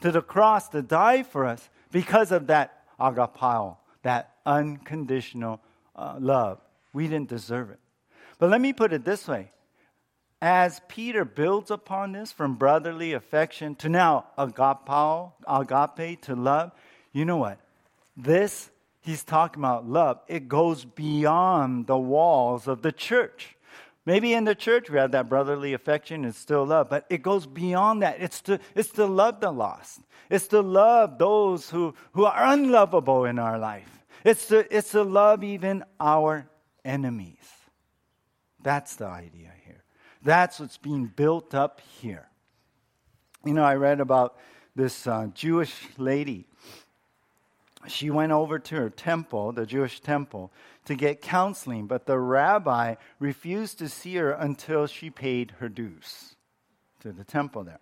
[0.01, 5.61] to the cross to die for us because of that agapao, that unconditional
[5.95, 6.61] uh, love.
[6.93, 7.79] We didn't deserve it.
[8.39, 9.51] But let me put it this way
[10.41, 16.71] as Peter builds upon this from brotherly affection to now agapao, agape, to love,
[17.13, 17.59] you know what?
[18.17, 18.71] This,
[19.01, 23.57] he's talking about love, it goes beyond the walls of the church.
[24.07, 27.45] Maybe in the church we have that brotherly affection and still love, but it goes
[27.47, 28.17] beyond that.
[28.21, 30.01] It's to, it's to love the lost.
[30.31, 33.91] It's to love those who, who are unlovable in our life.
[34.25, 36.49] It's to, it's to love even our
[36.85, 37.37] enemies.
[38.63, 39.53] That's the idea.
[40.23, 42.29] That's what's being built up here.
[43.45, 44.37] You know, I read about
[44.75, 46.47] this uh, Jewish lady.
[47.87, 50.53] She went over to her temple, the Jewish temple,
[50.87, 56.37] to get counseling, but the rabbi refused to see her until she paid her dues
[57.01, 57.81] to the temple there.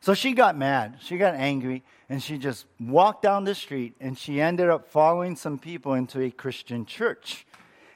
[0.00, 0.96] So she got mad.
[1.00, 5.36] She got angry, and she just walked down the street and she ended up following
[5.36, 7.46] some people into a Christian church.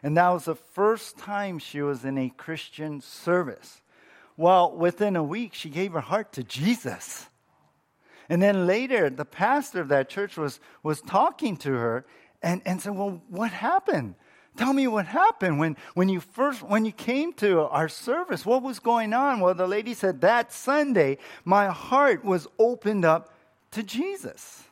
[0.03, 3.81] And that was the first time she was in a Christian service.
[4.37, 7.27] Well, within a week, she gave her heart to Jesus.
[8.29, 12.05] And then later, the pastor of that church was, was talking to her
[12.43, 14.17] and, and said, Well, what happened?
[14.57, 18.47] Tell me what happened when, when you first when you came to our service.
[18.47, 19.41] What was going on?
[19.41, 23.35] Well, the lady said that Sunday my heart was opened up
[23.73, 24.65] to Jesus.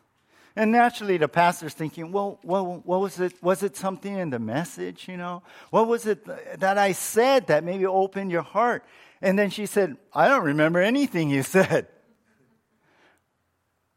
[0.56, 3.42] And naturally, the pastor's thinking, well, well, what was it?
[3.42, 5.42] Was it something in the message, you know?
[5.70, 6.24] What was it
[6.60, 8.84] that I said that maybe opened your heart?
[9.20, 11.88] And then she said, I don't remember anything you said.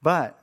[0.01, 0.39] But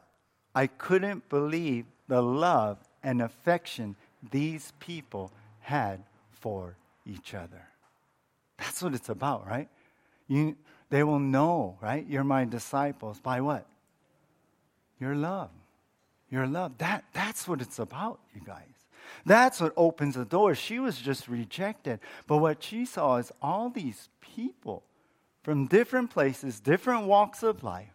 [0.55, 3.97] I couldn't believe the love and affection
[4.31, 7.67] these people had for each other.
[8.59, 9.69] That's what it's about, right?
[10.29, 10.57] You,
[10.91, 12.07] they will know, right?
[12.07, 13.67] You're my disciples by what?
[15.01, 15.51] Your love.
[16.35, 16.79] Your love.
[16.79, 18.67] That, that's what it's about, you guys.
[19.25, 20.57] That's what opens the door.
[20.57, 22.01] She was just rejected.
[22.27, 24.83] But what she saw is all these people
[25.45, 27.95] from different places, different walks of life,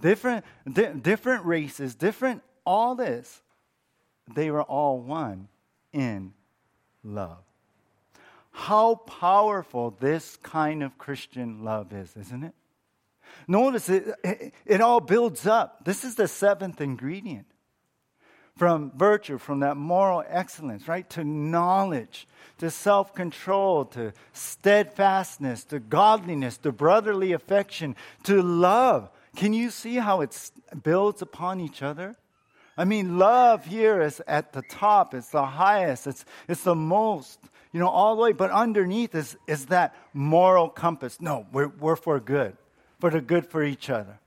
[0.00, 3.42] different, di- different races, different all this.
[4.34, 5.46] They were all one
[5.92, 6.32] in
[7.04, 7.44] love.
[8.50, 12.54] How powerful this kind of Christian love is, isn't it?
[13.46, 15.84] Notice it, it, it, all builds up.
[15.84, 17.46] This is the seventh ingredient.
[18.58, 22.26] From virtue, from that moral excellence, right, to knowledge,
[22.58, 27.94] to self control, to steadfastness, to godliness, to brotherly affection,
[28.24, 29.10] to love.
[29.36, 30.50] Can you see how it
[30.82, 32.16] builds upon each other?
[32.76, 37.40] I mean, love here is at the top, it's the highest, it's, it's the most,
[37.72, 38.32] you know, all the way.
[38.32, 41.20] But underneath is, is that moral compass.
[41.20, 42.56] No, we're, we're for good,
[43.00, 44.18] for the good for each other,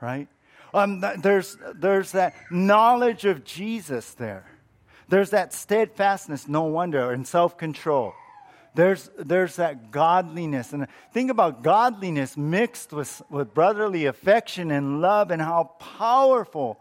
[0.00, 0.28] right?
[0.74, 4.46] Um, there's, there's that knowledge of Jesus there.
[5.08, 8.14] There's that steadfastness, no wonder, and self control.
[8.74, 10.72] There's, there's that godliness.
[10.72, 16.80] And think about godliness mixed with, with brotherly affection and love and how powerful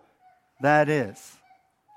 [0.62, 1.38] that is.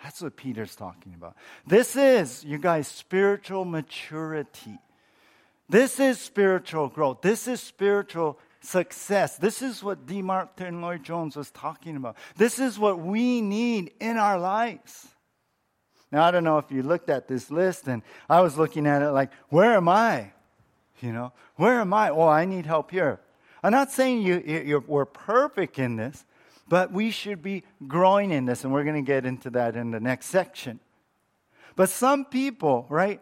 [0.03, 1.37] That's what Peter's talking about.
[1.67, 4.79] This is, you guys, spiritual maturity.
[5.69, 7.23] This is spiritual growth.
[7.23, 9.37] This is spiritual success.
[9.37, 10.23] This is what D.
[10.23, 12.17] Martyn Lloyd Jones was talking about.
[12.37, 15.09] This is what we need in our lives.
[16.11, 19.03] Now, I don't know if you looked at this list, and I was looking at
[19.03, 20.33] it like, where am I?
[21.01, 22.11] You know, where am I?
[22.11, 23.21] Oh, I need help here.
[23.63, 26.25] I'm not saying you, you we're perfect in this,
[26.69, 29.91] but we should be growing in this, and we're going to get into that in
[29.91, 30.81] the next section.
[31.77, 33.21] But some people, right,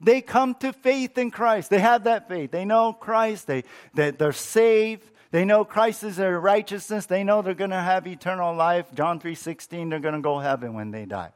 [0.00, 1.70] they come to faith in Christ.
[1.70, 2.50] They have that faith.
[2.50, 3.46] They know Christ.
[3.46, 5.10] They, they, they're saved.
[5.30, 7.06] They know Christ is their righteousness.
[7.06, 8.86] They know they're going to have eternal life.
[8.94, 11.32] John 3.16, they're going to go heaven when they die.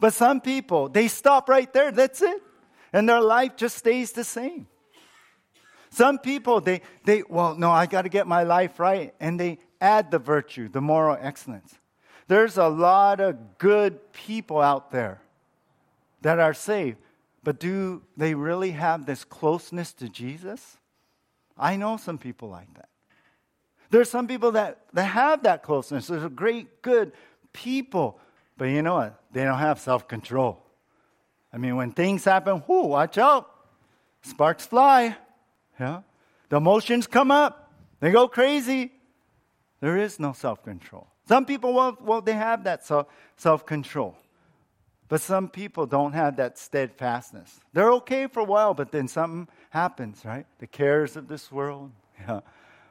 [0.00, 1.90] But some people, they stop right there.
[1.90, 2.42] That's it.
[2.92, 4.66] And their life just stays the same.
[5.90, 9.14] Some people, they, they well, no, I got to get my life right.
[9.20, 11.74] And they add the virtue, the moral excellence.
[12.28, 15.22] There's a lot of good people out there
[16.22, 16.98] that are saved,
[17.46, 20.78] but do they really have this closeness to Jesus?
[21.56, 22.88] I know some people like that.
[23.90, 26.08] There are some people that, that have that closeness.
[26.08, 27.12] There's a great, good
[27.52, 28.18] people,
[28.56, 29.22] but you know what?
[29.30, 30.60] They don't have self control.
[31.52, 33.48] I mean, when things happen, whoo, watch out.
[34.22, 35.16] Sparks fly.
[35.78, 36.00] Yeah?
[36.48, 37.72] The emotions come up.
[38.00, 38.90] They go crazy.
[39.78, 41.06] There is no self control.
[41.28, 42.84] Some people, well, well, they have that
[43.36, 44.16] self control.
[45.08, 47.60] But some people don't have that steadfastness.
[47.72, 50.46] They're okay for a while, but then something happens, right?
[50.58, 52.40] The cares of this world, yeah.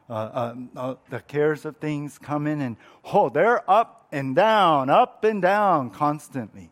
[0.10, 2.78] uh, uh, uh, the cares of things come in, and
[3.14, 6.72] oh, they're up and down, up and down constantly.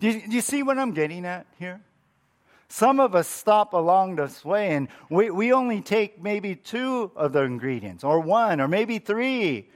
[0.00, 1.80] Do you, do you see what I'm getting at here?
[2.68, 7.34] Some of us stop along this way and we, we only take maybe two of
[7.34, 9.68] the ingredients, or one, or maybe three,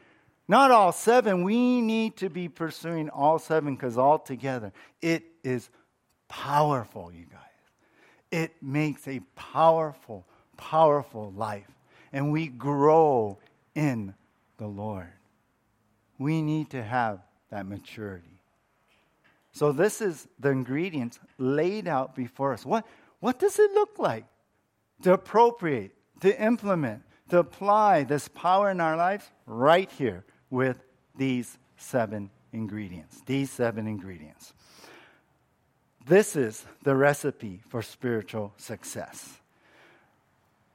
[0.48, 1.42] Not all seven.
[1.42, 5.68] We need to be pursuing all seven because altogether it is
[6.28, 7.40] powerful, you guys.
[8.30, 11.66] It makes a powerful, powerful life.
[12.12, 13.38] And we grow
[13.74, 14.14] in
[14.58, 15.08] the Lord.
[16.18, 18.40] We need to have that maturity.
[19.52, 22.64] So, this is the ingredients laid out before us.
[22.64, 22.86] What,
[23.20, 24.26] what does it look like
[25.02, 29.30] to appropriate, to implement, to apply this power in our lives?
[29.46, 30.24] Right here
[30.56, 30.82] with
[31.18, 33.20] these seven ingredients.
[33.26, 34.54] These seven ingredients.
[36.06, 39.36] This is the recipe for spiritual success.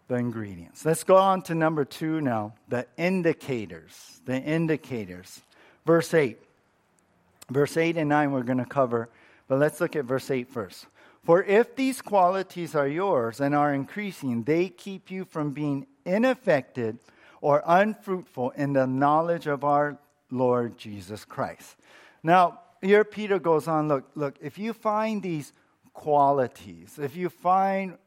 [0.08, 0.86] The ingredients.
[0.86, 4.22] Let's go on to number two now the indicators.
[4.26, 5.42] The indicators.
[5.84, 6.38] Verse 8.
[7.50, 9.10] Verse 8 and 9 we're going to cover,
[9.48, 10.86] but let's look at verse 8 first.
[11.24, 16.98] For if these qualities are yours and are increasing, they keep you from being ineffective
[17.42, 19.98] or unfruitful in the knowledge of our
[20.30, 21.76] Lord Jesus Christ.
[22.24, 25.52] Now, here Peter goes on look, look, if you find these
[25.94, 27.98] qualities, if you find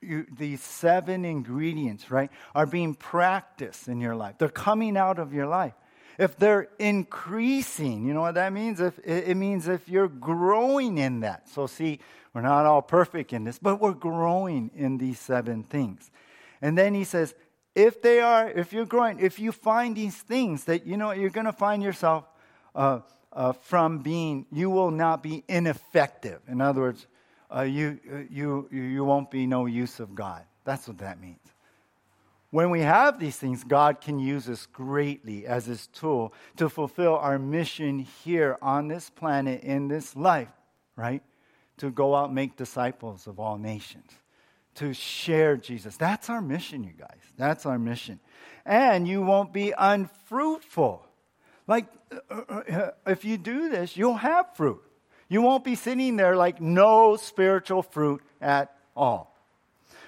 [0.00, 5.32] you, these seven ingredients, right, are being practiced in your life, they're coming out of
[5.32, 5.74] your life.
[6.18, 8.80] If they're increasing, you know what that means?
[8.80, 11.48] If, it means if you're growing in that.
[11.48, 11.98] So, see,
[12.32, 16.10] we're not all perfect in this, but we're growing in these seven things.
[16.62, 17.34] And then he says,
[17.74, 21.30] if they are, if you're growing, if you find these things that, you know, you're
[21.30, 22.24] going to find yourself
[22.74, 23.00] uh,
[23.32, 26.40] uh, from being, you will not be ineffective.
[26.48, 27.06] In other words,
[27.54, 27.98] uh, you,
[28.30, 30.42] you, you won't be no use of God.
[30.64, 31.38] That's what that means.
[32.50, 37.16] When we have these things, God can use us greatly as His tool to fulfill
[37.16, 40.46] our mission here on this planet, in this life,
[40.94, 41.20] right?
[41.78, 44.08] To go out and make disciples of all nations,
[44.76, 45.96] to share Jesus.
[45.96, 47.20] That's our mission, you guys.
[47.36, 48.20] That's our mission.
[48.64, 51.06] And you won't be unfruitful
[51.66, 51.86] like,
[52.30, 54.82] uh, uh, uh, if you do this, you'll have fruit.
[55.28, 59.34] You won't be sitting there like no spiritual fruit at all.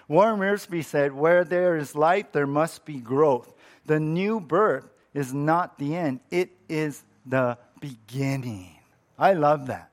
[0.08, 3.52] Warren Wiersbe said, Where there is life, there must be growth.
[3.86, 8.78] The new birth is not the end, it is the beginning.
[9.18, 9.90] I love that.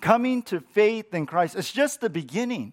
[0.00, 2.72] Coming to faith in Christ, it's just the beginning.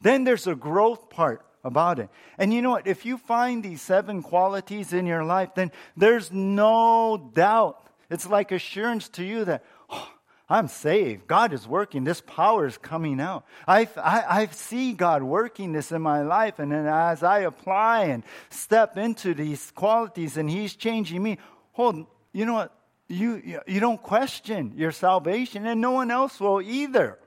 [0.00, 2.08] Then there's a growth part about it.
[2.38, 2.86] And you know what?
[2.86, 7.86] If you find these seven qualities in your life, then there's no doubt.
[8.10, 10.10] It's like assurance to you that, oh,
[10.48, 11.26] I'm saved.
[11.26, 12.04] God is working.
[12.04, 13.44] This power is coming out.
[13.66, 16.58] I, I, I see God working this in my life.
[16.58, 21.38] And then as I apply and step into these qualities and He's changing me,
[21.72, 22.74] hold, you know what?
[23.08, 27.18] You, you don't question your salvation, and no one else will either.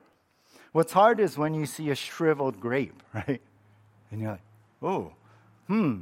[0.72, 3.42] What's hard is when you see a shriveled grape, right?
[4.12, 4.42] And you're like,
[4.82, 5.14] oh,
[5.68, 6.02] hmm.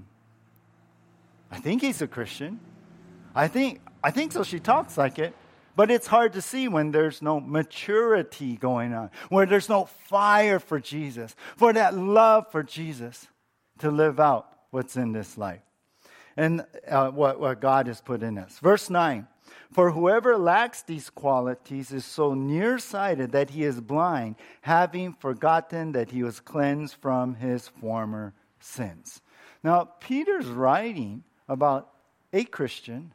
[1.51, 2.60] I think he's a Christian.
[3.34, 4.43] I think, I think so.
[4.43, 5.34] She talks like it.
[5.75, 10.60] But it's hard to see when there's no maturity going on, where there's no fire
[10.60, 13.27] for Jesus, for that love for Jesus
[13.77, 15.62] to live out what's in this life
[16.39, 18.60] and uh, what, what God has put in us.
[18.60, 19.28] Verse 9
[19.73, 26.12] For whoever lacks these qualities is so nearsighted that he is blind, having forgotten that
[26.12, 29.21] he was cleansed from his former sins.
[29.63, 31.89] Now, Peter's writing about
[32.32, 33.13] a Christian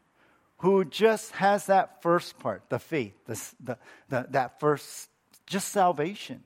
[0.59, 3.79] who just has that first part, the faith, the, the,
[4.11, 5.09] the, that first,
[5.47, 6.45] just salvation.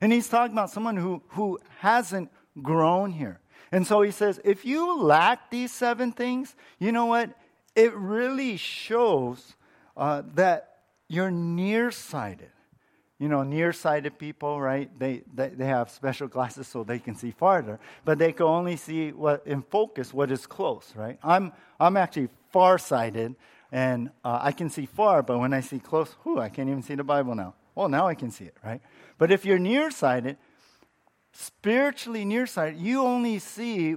[0.00, 2.30] And he's talking about someone who, who hasn't
[2.62, 3.40] grown here.
[3.74, 7.30] And so he says, if you lack these seven things, you know what?
[7.74, 9.56] It really shows
[9.96, 10.76] uh, that
[11.08, 12.52] you're nearsighted.
[13.18, 14.96] You know, nearsighted people, right?
[14.96, 18.76] They, they, they have special glasses so they can see farther, but they can only
[18.76, 21.18] see what in focus what is close, right?
[21.24, 23.34] I'm, I'm actually farsighted,
[23.72, 26.84] and uh, I can see far, but when I see close, whew, I can't even
[26.84, 27.54] see the Bible now.
[27.74, 28.80] Well, now I can see it, right?
[29.18, 30.36] But if you're nearsighted,
[31.34, 33.96] spiritually nearsighted, you only see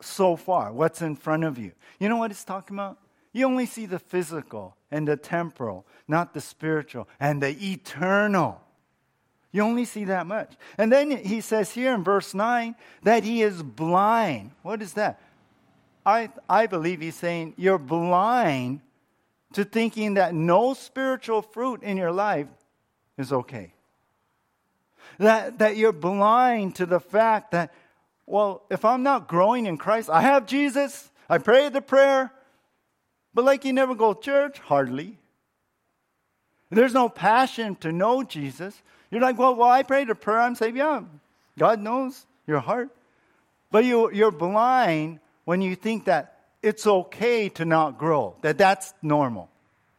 [0.00, 1.72] so far what's in front of you.
[1.98, 2.98] You know what it's talking about?
[3.32, 8.60] You only see the physical and the temporal, not the spiritual and the eternal.
[9.52, 10.54] You only see that much.
[10.78, 14.52] And then he says here in verse 9 that he is blind.
[14.62, 15.20] What is that?
[16.06, 18.80] I, I believe he's saying you're blind
[19.52, 22.46] to thinking that no spiritual fruit in your life
[23.18, 23.74] is okay
[25.20, 27.72] that, that you're blind to the fact that,
[28.26, 32.32] well, if I'm not growing in Christ, I have Jesus, I pray the prayer,
[33.34, 35.18] but like you never go to church, hardly.
[36.70, 38.80] There's no passion to know Jesus.
[39.10, 40.76] You're like, well, well, I prayed a prayer, I'm saved.
[40.76, 41.02] Yeah,
[41.58, 42.88] God knows your heart.
[43.70, 48.94] But you, you're blind when you think that it's okay to not grow, that that's
[49.02, 49.50] normal.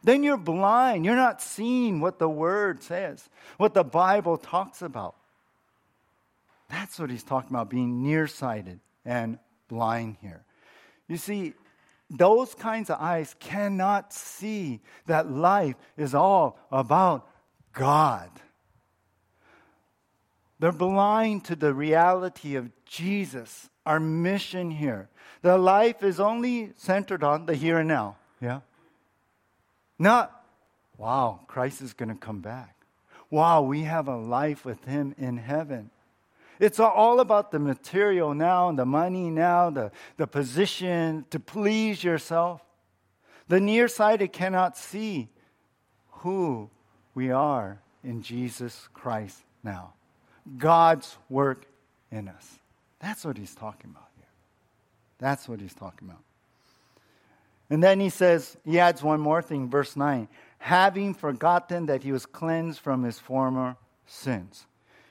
[0.02, 1.04] Then you're blind.
[1.04, 5.14] You're not seeing what the Word says, what the Bible talks about.
[6.68, 9.38] That's what he's talking about, being nearsighted and
[9.68, 10.42] blind here.
[11.06, 11.54] You see,
[12.08, 17.28] those kinds of eyes cannot see that life is all about
[17.72, 18.30] God.
[20.58, 25.08] They're blind to the reality of Jesus, our mission here.
[25.42, 28.16] The life is only centered on the here and now.
[28.40, 28.60] Yeah?
[30.02, 30.44] Not,
[30.98, 32.74] wow, Christ is going to come back.
[33.30, 35.90] Wow, we have a life with him in heaven.
[36.58, 42.62] It's all about the material now, the money now, the, the position to please yourself.
[43.46, 45.28] The nearsighted cannot see
[46.10, 46.68] who
[47.14, 49.92] we are in Jesus Christ now.
[50.58, 51.64] God's work
[52.10, 52.58] in us.
[52.98, 54.26] That's what he's talking about here.
[55.18, 56.24] That's what he's talking about.
[57.72, 62.12] And then he says, he adds one more thing, verse 9 having forgotten that he
[62.12, 64.66] was cleansed from his former sins.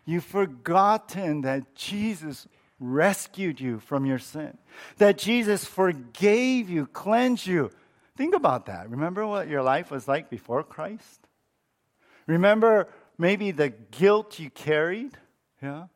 [0.06, 2.48] You've forgotten that Jesus
[2.80, 4.58] rescued you from your sin,
[4.98, 7.72] that Jesus forgave you, cleansed you.
[8.16, 8.92] Think about that.
[8.92, 11.28] Remember what your life was like before Christ?
[12.28, 12.88] Remember
[13.18, 15.18] maybe the guilt you carried?
[15.64, 15.88] Yeah?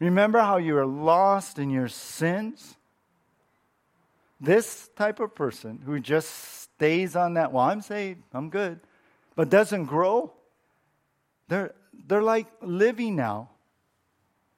[0.00, 2.76] Remember how you were lost in your sins?
[4.42, 6.28] This type of person who just
[6.62, 8.80] stays on that, well, I'm saved, I'm good,
[9.36, 10.32] but doesn't grow,
[11.46, 11.72] they're,
[12.08, 13.50] they're like living now,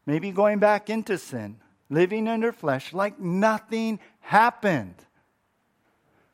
[0.06, 1.58] maybe going back into sin,
[1.90, 4.94] living in their flesh like nothing happened.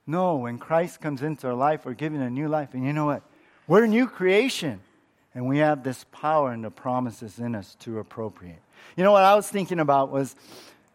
[0.06, 2.72] No, when Christ comes into our life, we're given a new life.
[2.72, 3.24] And you know what?
[3.66, 4.80] We're a new creation.
[5.34, 8.60] And we have this power and the promises in us to appropriate.
[8.96, 10.34] You know what I was thinking about was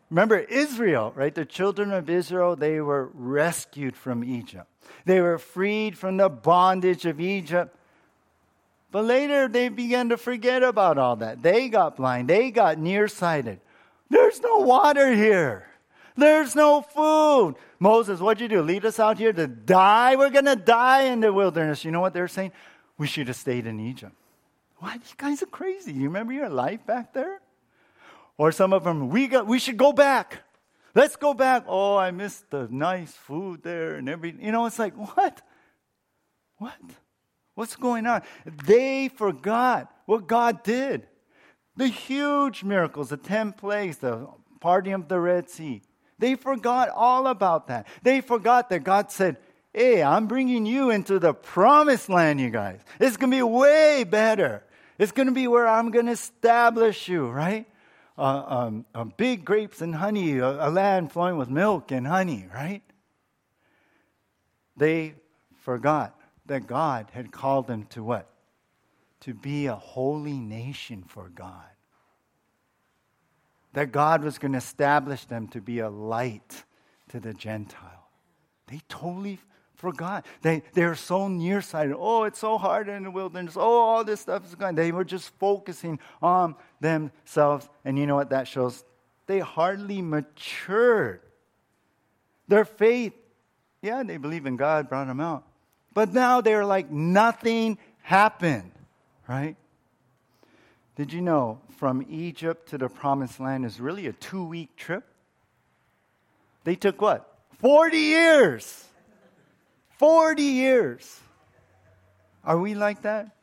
[0.09, 1.33] remember Israel, right?
[1.33, 4.67] The children of Israel, they were rescued from Egypt.
[5.05, 7.75] They were freed from the bondage of Egypt.
[8.91, 11.41] But later they began to forget about all that.
[11.41, 13.59] They got blind, they got nearsighted.
[14.09, 15.67] There's no water here.
[16.15, 17.55] There's no food.
[17.79, 18.61] Moses, what'd you do?
[18.61, 20.15] Lead us out here to die?
[20.15, 21.83] We're going to die in the wilderness.
[21.83, 22.53] You know what they're saying?
[22.97, 24.13] We should have stayed in Egypt.
[24.77, 24.95] What?
[24.95, 25.91] You guys are crazy.
[25.91, 27.41] You remember your life back there?
[28.37, 30.39] Or some of them, we, got, we should go back.
[30.93, 31.65] Let's go back.
[31.67, 34.43] Oh, I missed the nice food there and everything.
[34.43, 35.41] You know, it's like, what?
[36.57, 36.73] What?
[37.55, 38.21] What's going on?
[38.65, 41.07] They forgot what God did.
[41.77, 44.27] The huge miracles, the 10 plagues, the
[44.61, 45.81] parting of the Red Sea.
[46.17, 47.87] They forgot all about that.
[48.03, 49.37] They forgot that God said,
[49.73, 52.79] Hey, I'm bringing you into the promised land, you guys.
[52.97, 54.63] It's going to be way better.
[54.97, 57.65] It's going to be where I'm going to establish you, right?
[58.17, 62.47] Uh, um, uh, big grapes and honey, a, a land flowing with milk and honey,
[62.53, 62.81] right?
[64.77, 65.15] They
[65.61, 68.29] forgot that God had called them to what?
[69.21, 71.63] To be a holy nation for God.
[73.73, 76.63] That God was going to establish them to be a light
[77.09, 78.07] to the Gentile.
[78.67, 79.39] They totally
[79.75, 80.25] forgot.
[80.41, 81.95] They, they're so nearsighted.
[81.97, 83.55] Oh, it's so hard in the wilderness.
[83.57, 84.75] Oh, all this stuff is gone.
[84.75, 86.55] They were just focusing on
[86.85, 87.67] themselves.
[87.83, 88.83] And you know what that shows?
[89.25, 91.21] They hardly matured.
[92.47, 93.13] Their faith,
[93.81, 95.43] yeah, they believe in God, brought them out.
[95.93, 98.71] But now they're like nothing happened,
[99.27, 99.55] right?
[100.95, 105.03] Did you know from Egypt to the promised land is really a two week trip?
[106.63, 107.31] They took what?
[107.59, 108.85] 40 years.
[109.97, 111.19] 40 years.
[112.43, 113.34] Are we like that?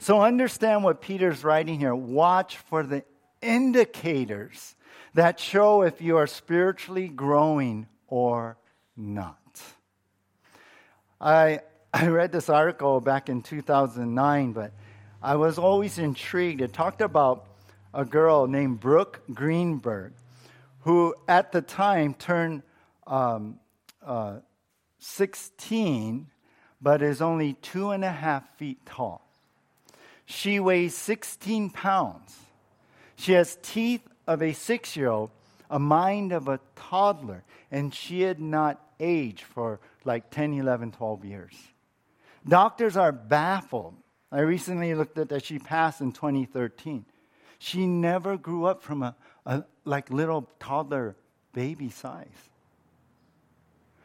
[0.00, 1.94] So understand what Peter's writing here.
[1.94, 3.04] Watch for the
[3.42, 4.74] indicators
[5.14, 8.56] that show if you are spiritually growing or
[8.96, 9.36] not.
[11.20, 11.60] I,
[11.92, 14.72] I read this article back in 2009, but
[15.20, 16.60] I was always intrigued.
[16.60, 17.46] It talked about
[17.92, 20.12] a girl named Brooke Greenberg,
[20.80, 22.62] who at the time turned
[23.06, 23.58] um,
[24.04, 24.36] uh,
[25.00, 26.28] 16,
[26.80, 29.27] but is only two and a half feet tall.
[30.30, 32.36] She weighs 16 pounds.
[33.16, 35.30] She has teeth of a six year old,
[35.70, 41.24] a mind of a toddler, and she had not aged for like 10, 11, 12
[41.24, 41.54] years.
[42.46, 43.94] Doctors are baffled.
[44.30, 47.06] I recently looked at that she passed in 2013.
[47.58, 49.16] She never grew up from a,
[49.46, 51.16] a like little toddler
[51.54, 52.50] baby size.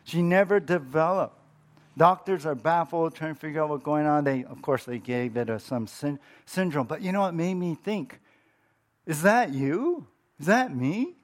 [0.05, 1.42] She never developed.
[1.95, 4.23] Doctors are baffled trying to figure out what's going on.
[4.23, 6.87] They, of course, they gave it a, some syn- syndrome.
[6.87, 8.19] But you know what made me think?
[9.05, 10.07] Is that you?
[10.39, 11.15] Is that me?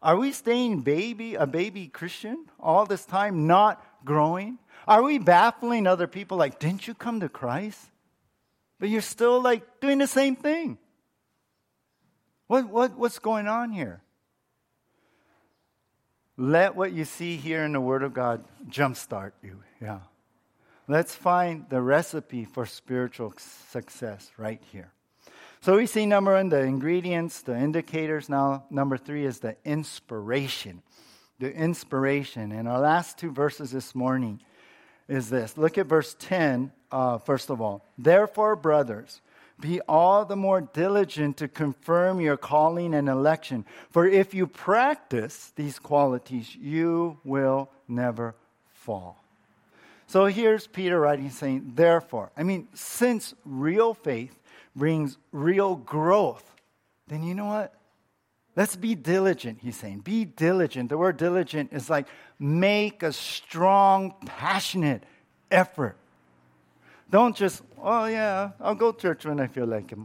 [0.00, 4.58] Are we staying baby, a baby Christian all this time, not growing?
[4.86, 7.80] Are we baffling other people like, didn't you come to Christ?
[8.78, 10.78] But you're still like doing the same thing.
[12.46, 14.02] What, what, what's going on here?
[16.36, 19.62] Let what you see here in the Word of God jumpstart you.
[19.80, 20.00] Yeah.
[20.88, 24.92] Let's find the recipe for spiritual success right here.
[25.60, 28.28] So we see number one, the ingredients, the indicators.
[28.28, 30.82] Now, number three is the inspiration.
[31.38, 32.52] The inspiration.
[32.52, 34.42] And our last two verses this morning
[35.08, 35.56] is this.
[35.56, 37.86] Look at verse 10, uh, first of all.
[37.96, 39.22] Therefore, brothers,
[39.60, 43.64] be all the more diligent to confirm your calling and election.
[43.90, 48.34] For if you practice these qualities, you will never
[48.68, 49.22] fall.
[50.06, 54.38] So here's Peter writing saying, therefore, I mean, since real faith
[54.76, 56.44] brings real growth,
[57.08, 57.74] then you know what?
[58.56, 60.00] Let's be diligent, he's saying.
[60.00, 60.88] Be diligent.
[60.88, 62.06] The word diligent is like
[62.38, 65.02] make a strong, passionate
[65.50, 65.96] effort.
[67.14, 69.98] Don't just, oh yeah, I'll go church when I feel like it.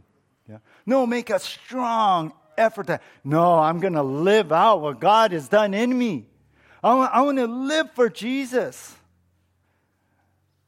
[0.47, 0.59] Yeah.
[0.85, 2.85] No, make a strong effort.
[2.85, 6.27] To, no, I'm going to live out what God has done in me.
[6.83, 8.95] I want, I want to live for Jesus.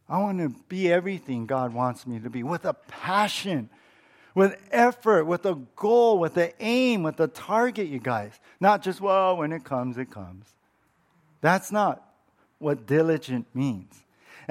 [0.10, 3.70] I want to be everything God wants me to be with a passion,
[4.34, 8.32] with effort, with a goal, with an aim, with a target, you guys.
[8.60, 10.48] Not just, well, when it comes, it comes.
[11.42, 12.04] That's not
[12.58, 13.94] what diligent means.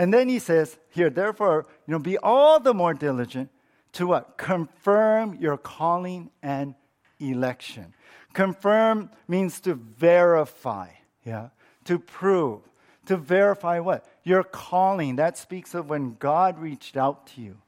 [0.01, 3.51] And then he says here, therefore, you know, be all the more diligent
[3.93, 4.39] to what?
[4.39, 6.75] Confirm your calling and
[7.19, 7.93] election.
[8.33, 10.89] Confirm means to verify,
[11.23, 11.51] yeah,
[11.85, 12.63] to prove.
[13.07, 14.07] To verify what?
[14.25, 15.17] Your calling.
[15.17, 17.59] That speaks of when God reached out to you.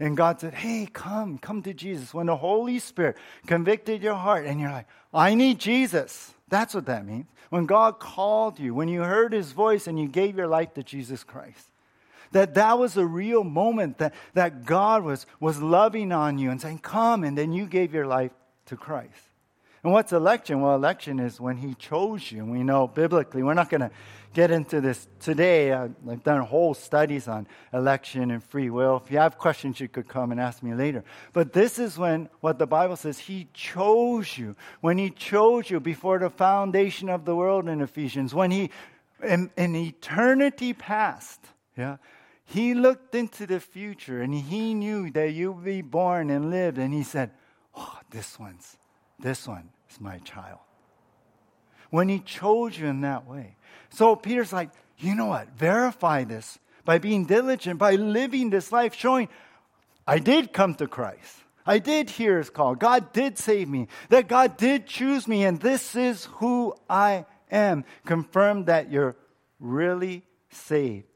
[0.00, 2.14] And God said, Hey, come, come to Jesus.
[2.14, 6.32] When the Holy Spirit convicted your heart and you're like, I need Jesus.
[6.48, 7.26] That's what that means.
[7.50, 10.82] When God called you, when you heard his voice and you gave your life to
[10.82, 11.68] Jesus Christ
[12.32, 16.60] that that was a real moment that, that God was, was loving on you and
[16.60, 18.32] saying, Come, and then you gave your life
[18.66, 19.28] to Christ.
[19.84, 20.62] And what's election?
[20.62, 22.38] Well, election is when He chose you.
[22.38, 23.90] And we know biblically, we're not going to
[24.32, 25.72] get into this today.
[25.72, 29.02] Uh, I've done whole studies on election and free will.
[29.04, 31.04] If you have questions, you could come and ask me later.
[31.34, 34.56] But this is when what the Bible says He chose you.
[34.80, 38.70] When He chose you before the foundation of the world in Ephesians, when He,
[39.22, 41.40] in, in eternity past,
[41.76, 41.96] yeah,
[42.44, 46.92] he looked into the future and he knew that you'd be born and lived, and
[46.92, 47.30] he said,
[47.74, 48.76] Oh, this one's,
[49.18, 50.60] this one is my child.
[51.90, 53.56] When he chose you in that way.
[53.90, 55.48] So Peter's like, you know what?
[55.56, 59.28] Verify this by being diligent, by living this life, showing
[60.06, 61.38] I did come to Christ.
[61.66, 62.74] I did hear his call.
[62.74, 63.88] God did save me.
[64.10, 67.84] That God did choose me, and this is who I am.
[68.04, 69.16] Confirm that you're
[69.58, 71.06] really saved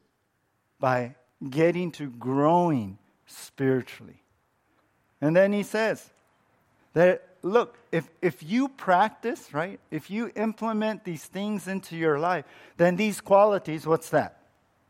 [0.80, 1.14] by
[1.50, 4.22] getting to growing spiritually.
[5.20, 6.10] And then he says
[6.94, 12.44] that, look, if, if you practice, right, if you implement these things into your life,
[12.76, 14.40] then these qualities, what's that?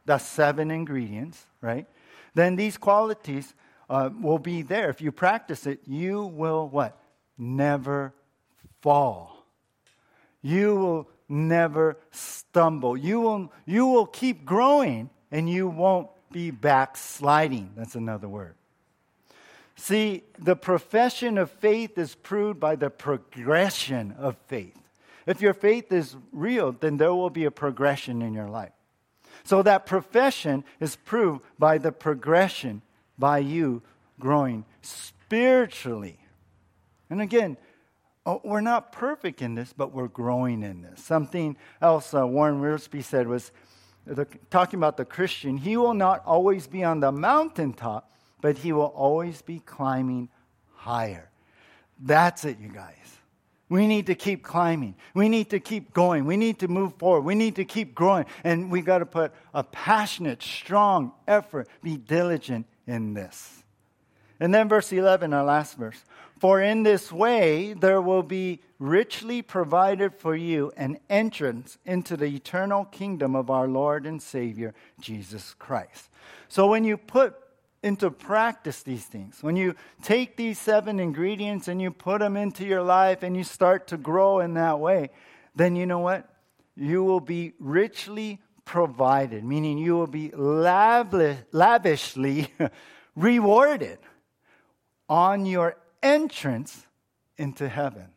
[0.07, 1.87] The seven ingredients, right?
[2.35, 3.55] Then these qualities
[3.91, 4.91] uh, will be there.
[4.91, 6.99] If you practice it, you will what?
[7.37, 8.15] Never
[8.81, 9.47] fall.
[10.43, 12.97] You will never stumble.
[12.97, 17.73] You will, you will keep growing and you won't be backsliding.
[17.77, 18.55] That's another word.
[19.77, 24.77] See, the profession of faith is proved by the progression of faith.
[25.25, 28.73] If your faith is real, then there will be a progression in your life.
[29.45, 32.83] So that profession is proved by the progression
[33.19, 33.83] by you
[34.19, 36.19] growing spiritually.
[37.09, 37.57] And again,
[38.27, 41.05] oh, we're not perfect in this, but we're growing in this.
[41.05, 43.53] Something else uh, Warren Wiersbe said was
[44.09, 48.73] the, talking about the Christian, he will not always be on the mountaintop, but he
[48.73, 50.29] will always be climbing
[50.75, 51.31] higher.
[52.01, 52.95] That's it, you guys.
[53.69, 54.95] We need to keep climbing.
[55.13, 56.25] We need to keep going.
[56.25, 57.23] We need to move forward.
[57.23, 58.25] We need to keep growing.
[58.43, 63.63] And we got to put a passionate, strong effort, be diligent in this.
[64.41, 66.03] And then verse 11, our last verse.
[66.39, 72.27] For in this way there will be richly provided for you an entrance into the
[72.27, 76.09] eternal kingdom of our Lord and Savior, Jesus Christ.
[76.49, 77.35] So when you put
[77.83, 82.65] into practice these things, when you take these seven ingredients and you put them into
[82.65, 85.11] your life and you start to grow in that way,
[85.55, 86.29] then you know what?
[86.77, 91.43] You will be richly provided, meaning you will be lavishly
[93.17, 93.99] rewarded
[95.09, 96.87] on your entrance
[97.37, 98.09] into heaven.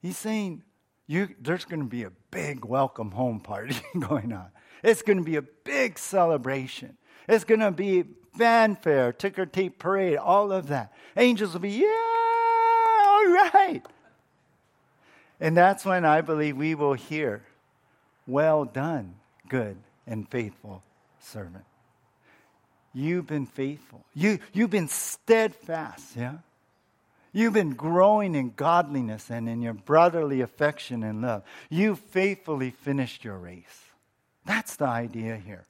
[0.00, 0.62] He's saying,
[1.06, 4.48] you, there's going to be a big welcome home party going on.
[4.82, 6.96] It's going to be a big celebration.
[7.28, 8.04] It's going to be
[8.36, 10.92] fanfare, ticker tape parade, all of that.
[11.16, 13.82] Angels will be, yeah, all right.
[15.40, 17.44] And that's when I believe we will hear,
[18.26, 19.16] well done,
[19.48, 19.76] good
[20.06, 20.82] and faithful
[21.18, 21.64] servant.
[22.94, 24.04] You've been faithful.
[24.14, 26.38] You, you've been steadfast, yeah?
[27.32, 31.42] You've been growing in godliness and in your brotherly affection and love.
[31.70, 33.84] You faithfully finished your race.
[34.44, 35.64] That's the idea here.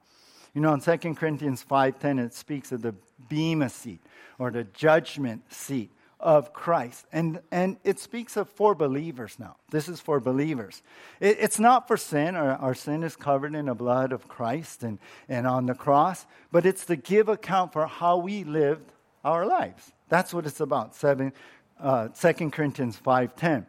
[0.55, 2.95] You know, in 2 Corinthians 5.10, it speaks of the
[3.29, 4.01] bema seat
[4.39, 7.07] or the judgment seat of Christ.
[7.13, 9.57] And, and it speaks of for believers now.
[9.71, 10.83] This is for believers.
[11.21, 12.37] It, it's not for sin.
[12.37, 14.99] Our, our sin is covered in the blood of Christ and,
[15.29, 18.93] and on the cross, but it's to give account for how we lived
[19.25, 19.93] our lives.
[20.13, 20.95] That's what it's about.
[20.95, 21.33] Seven,
[21.81, 23.65] uh, 2 Corinthians 5.10.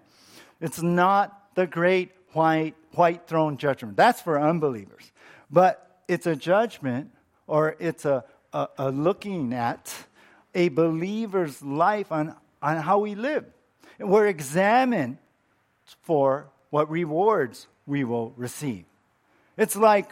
[0.60, 3.96] It's not the great white, white throne judgment.
[3.96, 5.14] That's for unbelievers.
[5.50, 7.12] But it's a judgment
[7.48, 9.96] or it's a, a, a looking at
[10.54, 13.46] a believer's life on, on how we live.
[13.98, 15.20] And we're examined
[16.02, 18.84] for what rewards we will receive.
[19.56, 20.12] It's like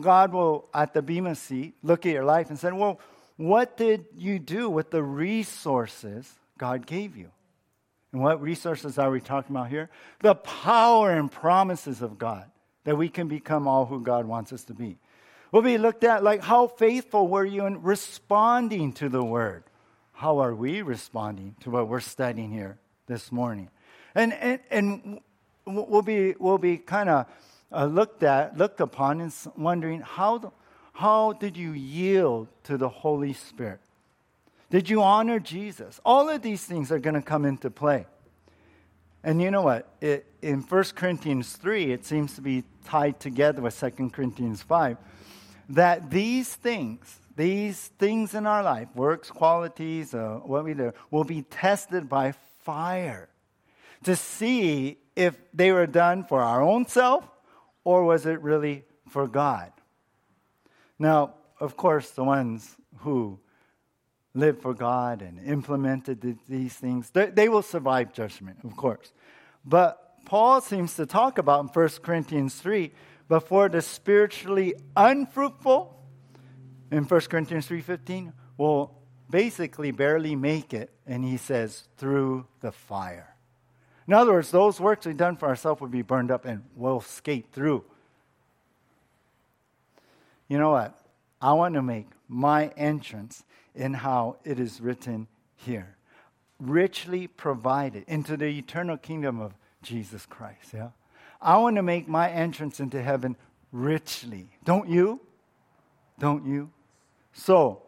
[0.00, 3.00] God will, at the Bema seat, look at your life and say, Well,
[3.36, 7.30] what did you do with the resources God gave you?
[8.12, 9.90] And what resources are we talking about here?
[10.20, 12.50] The power and promises of God
[12.84, 14.96] that we can become all who God wants us to be.
[15.52, 19.64] We'll be looked at like how faithful were you in responding to the word?
[20.12, 23.68] How are we responding to what we're studying here this morning?
[24.14, 25.20] And, and, and
[25.66, 27.26] we'll be, we'll be kind of
[27.70, 30.52] uh, looked at, looked upon, and wondering how,
[30.96, 33.80] how did you yield to the Holy Spirit?
[34.70, 36.00] Did you honor Jesus?
[36.06, 38.06] All of these things are going to come into play.
[39.22, 39.86] And you know what?
[40.00, 44.96] It, in 1 Corinthians 3, it seems to be tied together with 2 Corinthians 5,
[45.68, 51.24] that these things, these things in our life, works, qualities, uh, what we do, will
[51.24, 52.32] be tested by
[52.62, 53.28] fire
[54.04, 57.28] to see if they were done for our own self
[57.84, 59.72] or was it really for God.
[60.98, 63.38] Now, of course, the ones who
[64.34, 69.12] lived for God and implemented these things, they, they will survive judgment, of course.
[69.64, 72.92] But Paul seems to talk about in 1 Corinthians 3
[73.28, 75.96] before the spiritually unfruitful
[76.90, 78.94] in 1 Corinthians 3:15 will
[79.28, 83.34] basically barely make it and he says through the fire.
[84.06, 87.00] In other words, those works we've done for ourselves will be burned up and we'll
[87.00, 87.84] skate through.
[90.48, 90.98] You know what?
[91.40, 93.44] I want to make my entrance
[93.74, 95.96] in how it is written here.
[96.58, 100.72] Richly provided into the eternal kingdom of Jesus Christ.
[100.72, 100.90] Yeah?
[101.40, 103.36] I want to make my entrance into heaven
[103.72, 104.48] richly.
[104.64, 105.20] Don't you?
[106.18, 106.70] Don't you?
[107.32, 107.82] So,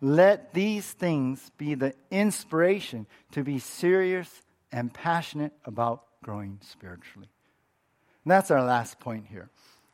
[0.00, 7.28] let these things be the inspiration to be serious and passionate about growing spiritually.
[8.24, 9.50] And that's our last point here.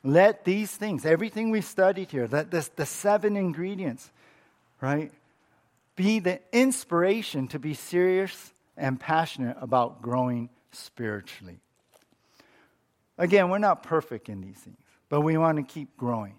[0.07, 4.13] Let these things, everything we studied here, that this, the seven ingredients,
[4.83, 5.11] right,
[5.97, 11.59] be the inspiration to be serious and passionate about growing spiritually.
[13.17, 14.77] Again, we're not perfect in these things,
[15.09, 16.35] but we want to keep growing.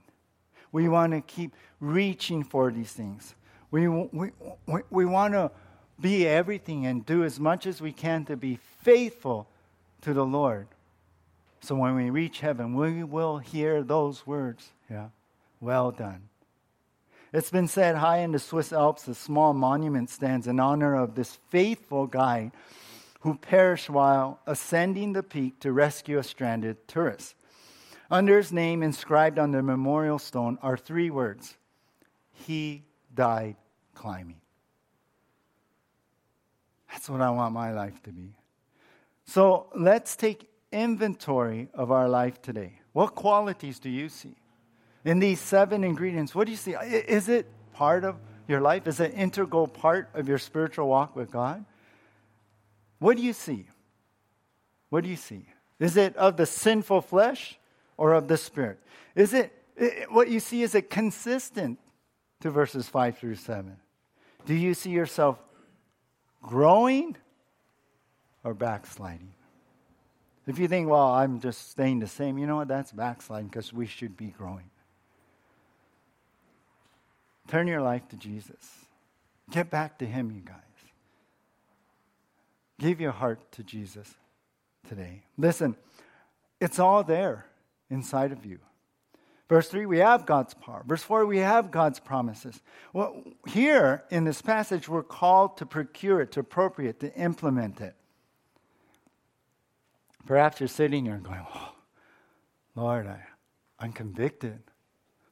[0.72, 3.34] We want to keep reaching for these things.
[3.72, 4.32] We, we,
[4.68, 5.50] we, we want to
[6.00, 9.48] be everything and do as much as we can to be faithful
[10.02, 10.68] to the Lord.
[11.66, 14.72] So when we reach heaven, we will hear those words.
[14.88, 15.08] Yeah.
[15.60, 16.30] Well done.
[17.34, 21.16] It's been said high in the Swiss Alps, a small monument stands in honor of
[21.16, 22.52] this faithful guide
[23.22, 27.34] who perished while ascending the peak to rescue a stranded tourist.
[28.12, 31.56] Under his name, inscribed on the memorial stone, are three words
[32.32, 32.84] He
[33.16, 33.56] died
[33.96, 34.40] climbing.
[36.92, 38.36] That's what I want my life to be.
[39.26, 42.80] So let's take inventory of our life today.
[42.94, 44.36] What qualities do you see?
[45.06, 46.74] In these seven ingredients, what do you see?
[46.74, 48.18] Is it part of
[48.48, 48.88] your life?
[48.88, 51.64] Is it an integral part of your spiritual walk with God?
[53.00, 53.68] What do you see?
[54.90, 55.46] What do you see?
[55.80, 57.58] Is it of the sinful flesh
[57.98, 58.80] or of the spirit?
[59.16, 59.52] Is it,
[60.10, 61.80] what you see, is it consistent
[62.42, 63.78] to verses 5 through 7?
[64.46, 65.38] Do you see yourself
[66.42, 67.16] growing
[68.44, 69.34] or backsliding?
[70.48, 72.68] If you think, well, I'm just staying the same, you know what?
[72.68, 74.70] That's backsliding because we should be growing.
[77.48, 78.86] Turn your life to Jesus.
[79.52, 80.56] Get back to Him, you guys.
[82.80, 84.14] Give your heart to Jesus
[84.88, 85.22] today.
[85.38, 85.76] Listen,
[86.60, 87.46] it's all there
[87.90, 88.60] inside of you.
[89.48, 90.84] Verse 3, we have God's power.
[90.88, 92.60] Verse 4, we have God's promises.
[92.94, 97.96] Well, here in this passage, we're called to procure it, to appropriate, to implement it.
[100.26, 101.72] Perhaps you're sitting here going, oh,
[102.76, 103.22] Lord, I,
[103.80, 104.60] I'm convicted.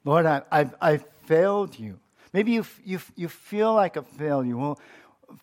[0.06, 2.00] Lord, I, I've, I've failed you.
[2.32, 4.80] Maybe you, you, you feel like a failure, well,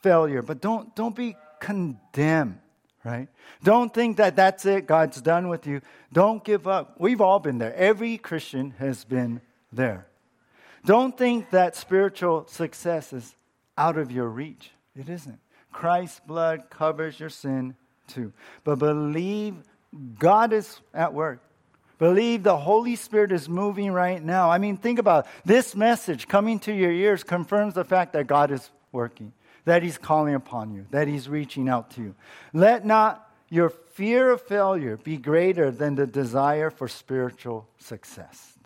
[0.01, 2.59] failure, but don't, don't be condemned,
[3.05, 3.29] right?
[3.63, 5.81] Don't think that that's it, God's done with you.
[6.13, 6.97] Don't give up.
[6.99, 7.75] We've all been there.
[7.75, 9.41] Every Christian has been
[9.73, 10.07] there.
[10.85, 13.35] Don't think that spiritual success is
[13.77, 14.71] out of your reach.
[14.97, 15.39] It isn't.
[15.73, 17.77] Christ's blood covers your sin
[18.13, 18.33] too.
[18.65, 19.57] But believe
[20.19, 21.43] God is at work.
[21.99, 24.51] Believe the Holy Spirit is moving right now.
[24.51, 25.31] I mean, think about it.
[25.45, 29.33] this message coming to your ears confirms the fact that God is working,
[29.67, 32.15] that He's calling upon you, that He's reaching out to you.
[32.55, 38.59] Let not your fear of failure be greater than the desire for spiritual success.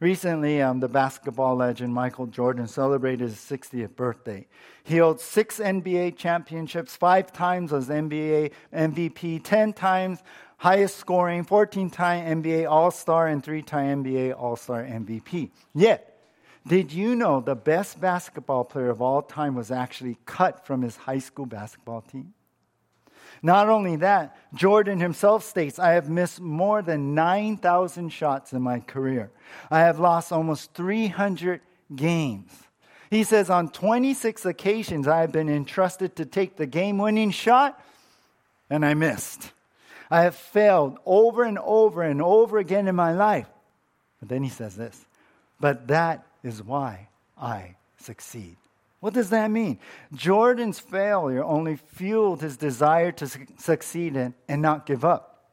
[0.00, 4.46] Recently, um, the basketball legend Michael Jordan celebrated his 60th birthday.
[4.82, 10.22] He held six NBA championships, five times as NBA MVP, 10 times
[10.56, 15.50] highest scoring, 14 time NBA All Star, and three time NBA All Star MVP.
[15.74, 16.18] Yet,
[16.66, 20.96] did you know the best basketball player of all time was actually cut from his
[20.96, 22.32] high school basketball team?
[23.42, 28.80] Not only that, Jordan himself states, I have missed more than 9,000 shots in my
[28.80, 29.30] career.
[29.70, 31.60] I have lost almost 300
[31.94, 32.52] games.
[33.10, 37.82] He says, on 26 occasions, I have been entrusted to take the game winning shot,
[38.68, 39.52] and I missed.
[40.10, 43.48] I have failed over and over and over again in my life.
[44.20, 45.06] But then he says this,
[45.58, 47.08] but that is why
[47.40, 48.56] I succeed.
[49.00, 49.78] What does that mean?
[50.12, 55.48] Jordan's failure only fueled his desire to su- succeed in and not give up.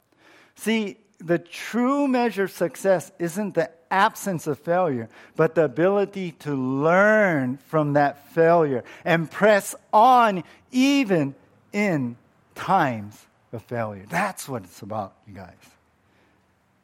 [0.55, 6.53] See, the true measure of success isn't the absence of failure, but the ability to
[6.53, 11.33] learn from that failure and press on even
[11.71, 12.17] in
[12.53, 14.05] times of failure.
[14.09, 15.55] That's what it's about, you guys.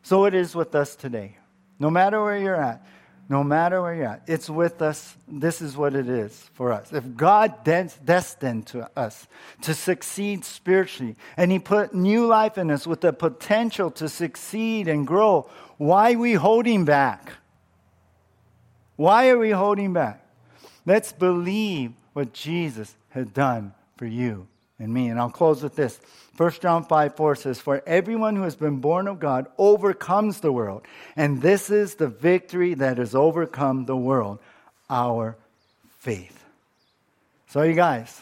[0.01, 1.37] So it is with us today.
[1.79, 2.85] No matter where you're at,
[3.33, 5.17] no matter where you're at, it's with us.
[5.27, 6.93] This is what it is for us.
[6.93, 9.27] If God destined to us
[9.61, 14.87] to succeed spiritually, and He put new life in us with the potential to succeed
[14.87, 17.33] and grow, why are we holding back?
[18.97, 20.23] Why are we holding back?
[20.85, 24.47] Let's believe what Jesus had done for you
[24.83, 25.07] and me.
[25.07, 25.99] And I'll close with this.
[26.37, 30.51] 1 John 5 4 says, For everyone who has been born of God overcomes the
[30.51, 30.83] world.
[31.15, 34.39] And this is the victory that has overcome the world,
[34.89, 35.37] our
[35.99, 36.43] faith.
[37.47, 38.21] So, you guys,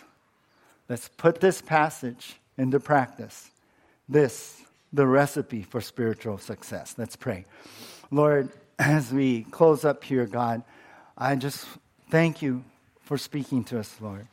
[0.90, 3.50] let's put this passage into practice.
[4.10, 6.96] This, the recipe for spiritual success.
[6.98, 7.46] Let's pray.
[8.12, 8.50] Lord,
[8.80, 10.64] as we close up here, God,
[11.18, 11.66] I just
[12.10, 12.64] thank you
[13.04, 14.28] for speaking to us, Lord,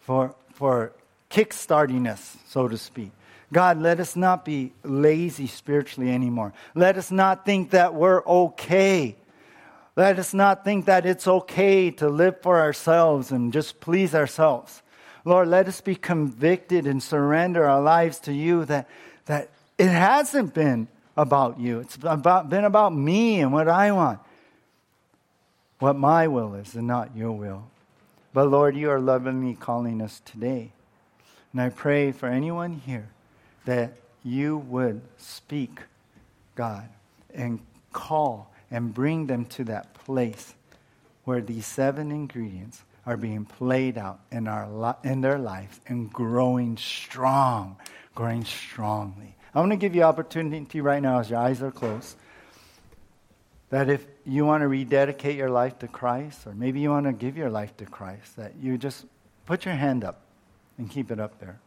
[0.00, 0.92] for, for
[1.34, 3.10] kickstarting us, so to speak.
[3.52, 6.52] God, let us not be lazy spiritually anymore.
[6.74, 9.16] Let us not think that we're okay.
[9.96, 14.82] Let us not think that it's okay to live for ourselves and just please ourselves.
[15.24, 18.88] Lord, let us be convicted and surrender our lives to you that,
[19.26, 21.80] that it hasn't been about you.
[21.80, 24.20] It's about, been about me and what I want,
[25.80, 27.64] what my will is, and not your will.
[28.32, 30.72] But Lord, you are lovingly calling us today.
[31.54, 33.08] And I pray for anyone here
[33.64, 33.92] that
[34.24, 35.78] you would speak,
[36.56, 36.88] God,
[37.32, 37.60] and
[37.92, 40.54] call and bring them to that place
[41.22, 46.12] where these seven ingredients are being played out in, our li- in their lives and
[46.12, 47.76] growing strong,
[48.16, 49.36] growing strongly.
[49.54, 52.16] I want to give you opportunity right now as your eyes are closed
[53.70, 57.12] that if you want to rededicate your life to Christ, or maybe you want to
[57.12, 59.06] give your life to Christ, that you just
[59.46, 60.20] put your hand up
[60.78, 61.58] and keep it up there.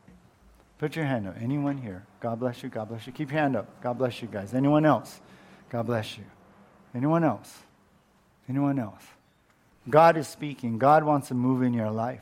[0.78, 1.36] Put your hand up.
[1.41, 2.05] Anyone here?
[2.20, 2.70] God bless you.
[2.70, 3.14] God bless you.
[3.14, 3.82] Keep your hand up.
[3.82, 4.53] God bless you guys.
[4.53, 5.20] Anyone else?
[5.70, 6.24] God bless you.
[6.93, 7.60] Anyone else?
[8.47, 9.03] Anyone else?
[9.89, 10.78] God is speaking.
[10.78, 12.22] God wants to move in your life.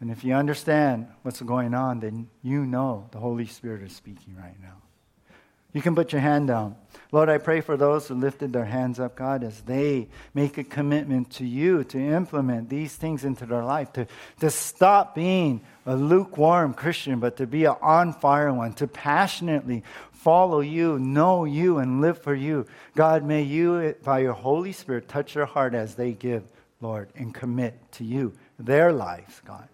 [0.00, 4.34] And if you understand what's going on, then you know the Holy Spirit is speaking
[4.36, 4.76] right now.
[5.72, 6.76] You can put your hand down.
[7.12, 10.64] Lord, I pray for those who lifted their hands up, God, as they make a
[10.64, 14.06] commitment to you to implement these things into their life, to,
[14.40, 19.82] to stop being a lukewarm Christian, but to be an on fire one, to passionately
[20.12, 22.66] follow you, know you, and live for you.
[22.94, 26.44] God, may you, by your Holy Spirit, touch their heart as they give,
[26.80, 29.68] Lord, and commit to you their lives, God.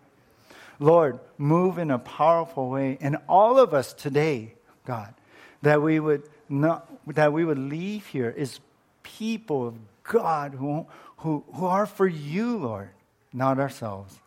[0.78, 5.14] Lord, move in a powerful way in all of us today, God,
[5.62, 8.60] that we would not, that we would leave here is
[9.02, 10.86] people of God who,
[11.18, 12.90] who, who are for you, Lord,
[13.32, 14.18] not ourselves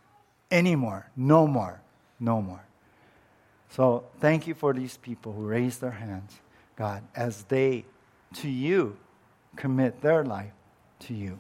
[0.52, 1.10] anymore.
[1.16, 1.82] No more.
[2.20, 2.64] No more.
[3.70, 6.40] So thank you for these people who raised their hands,
[6.76, 7.86] God, as they
[8.36, 8.98] to you
[9.56, 10.52] commit their life
[11.02, 11.40] to you.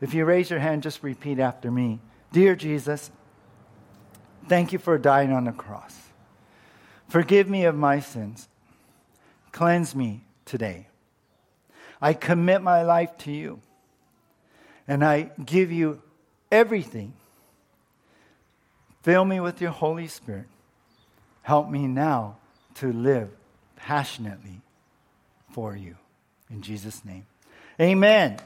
[0.00, 2.00] If you raise your hand, just repeat after me
[2.32, 3.10] Dear Jesus,
[4.46, 5.96] thank you for dying on the cross.
[7.08, 8.48] Forgive me of my sins.
[9.56, 10.86] Cleanse me today.
[11.98, 13.62] I commit my life to you.
[14.86, 16.02] And I give you
[16.52, 17.14] everything.
[19.02, 20.44] Fill me with your Holy Spirit.
[21.40, 22.36] Help me now
[22.74, 23.30] to live
[23.76, 24.60] passionately
[25.52, 25.96] for you.
[26.50, 27.24] In Jesus' name.
[27.80, 28.36] Amen.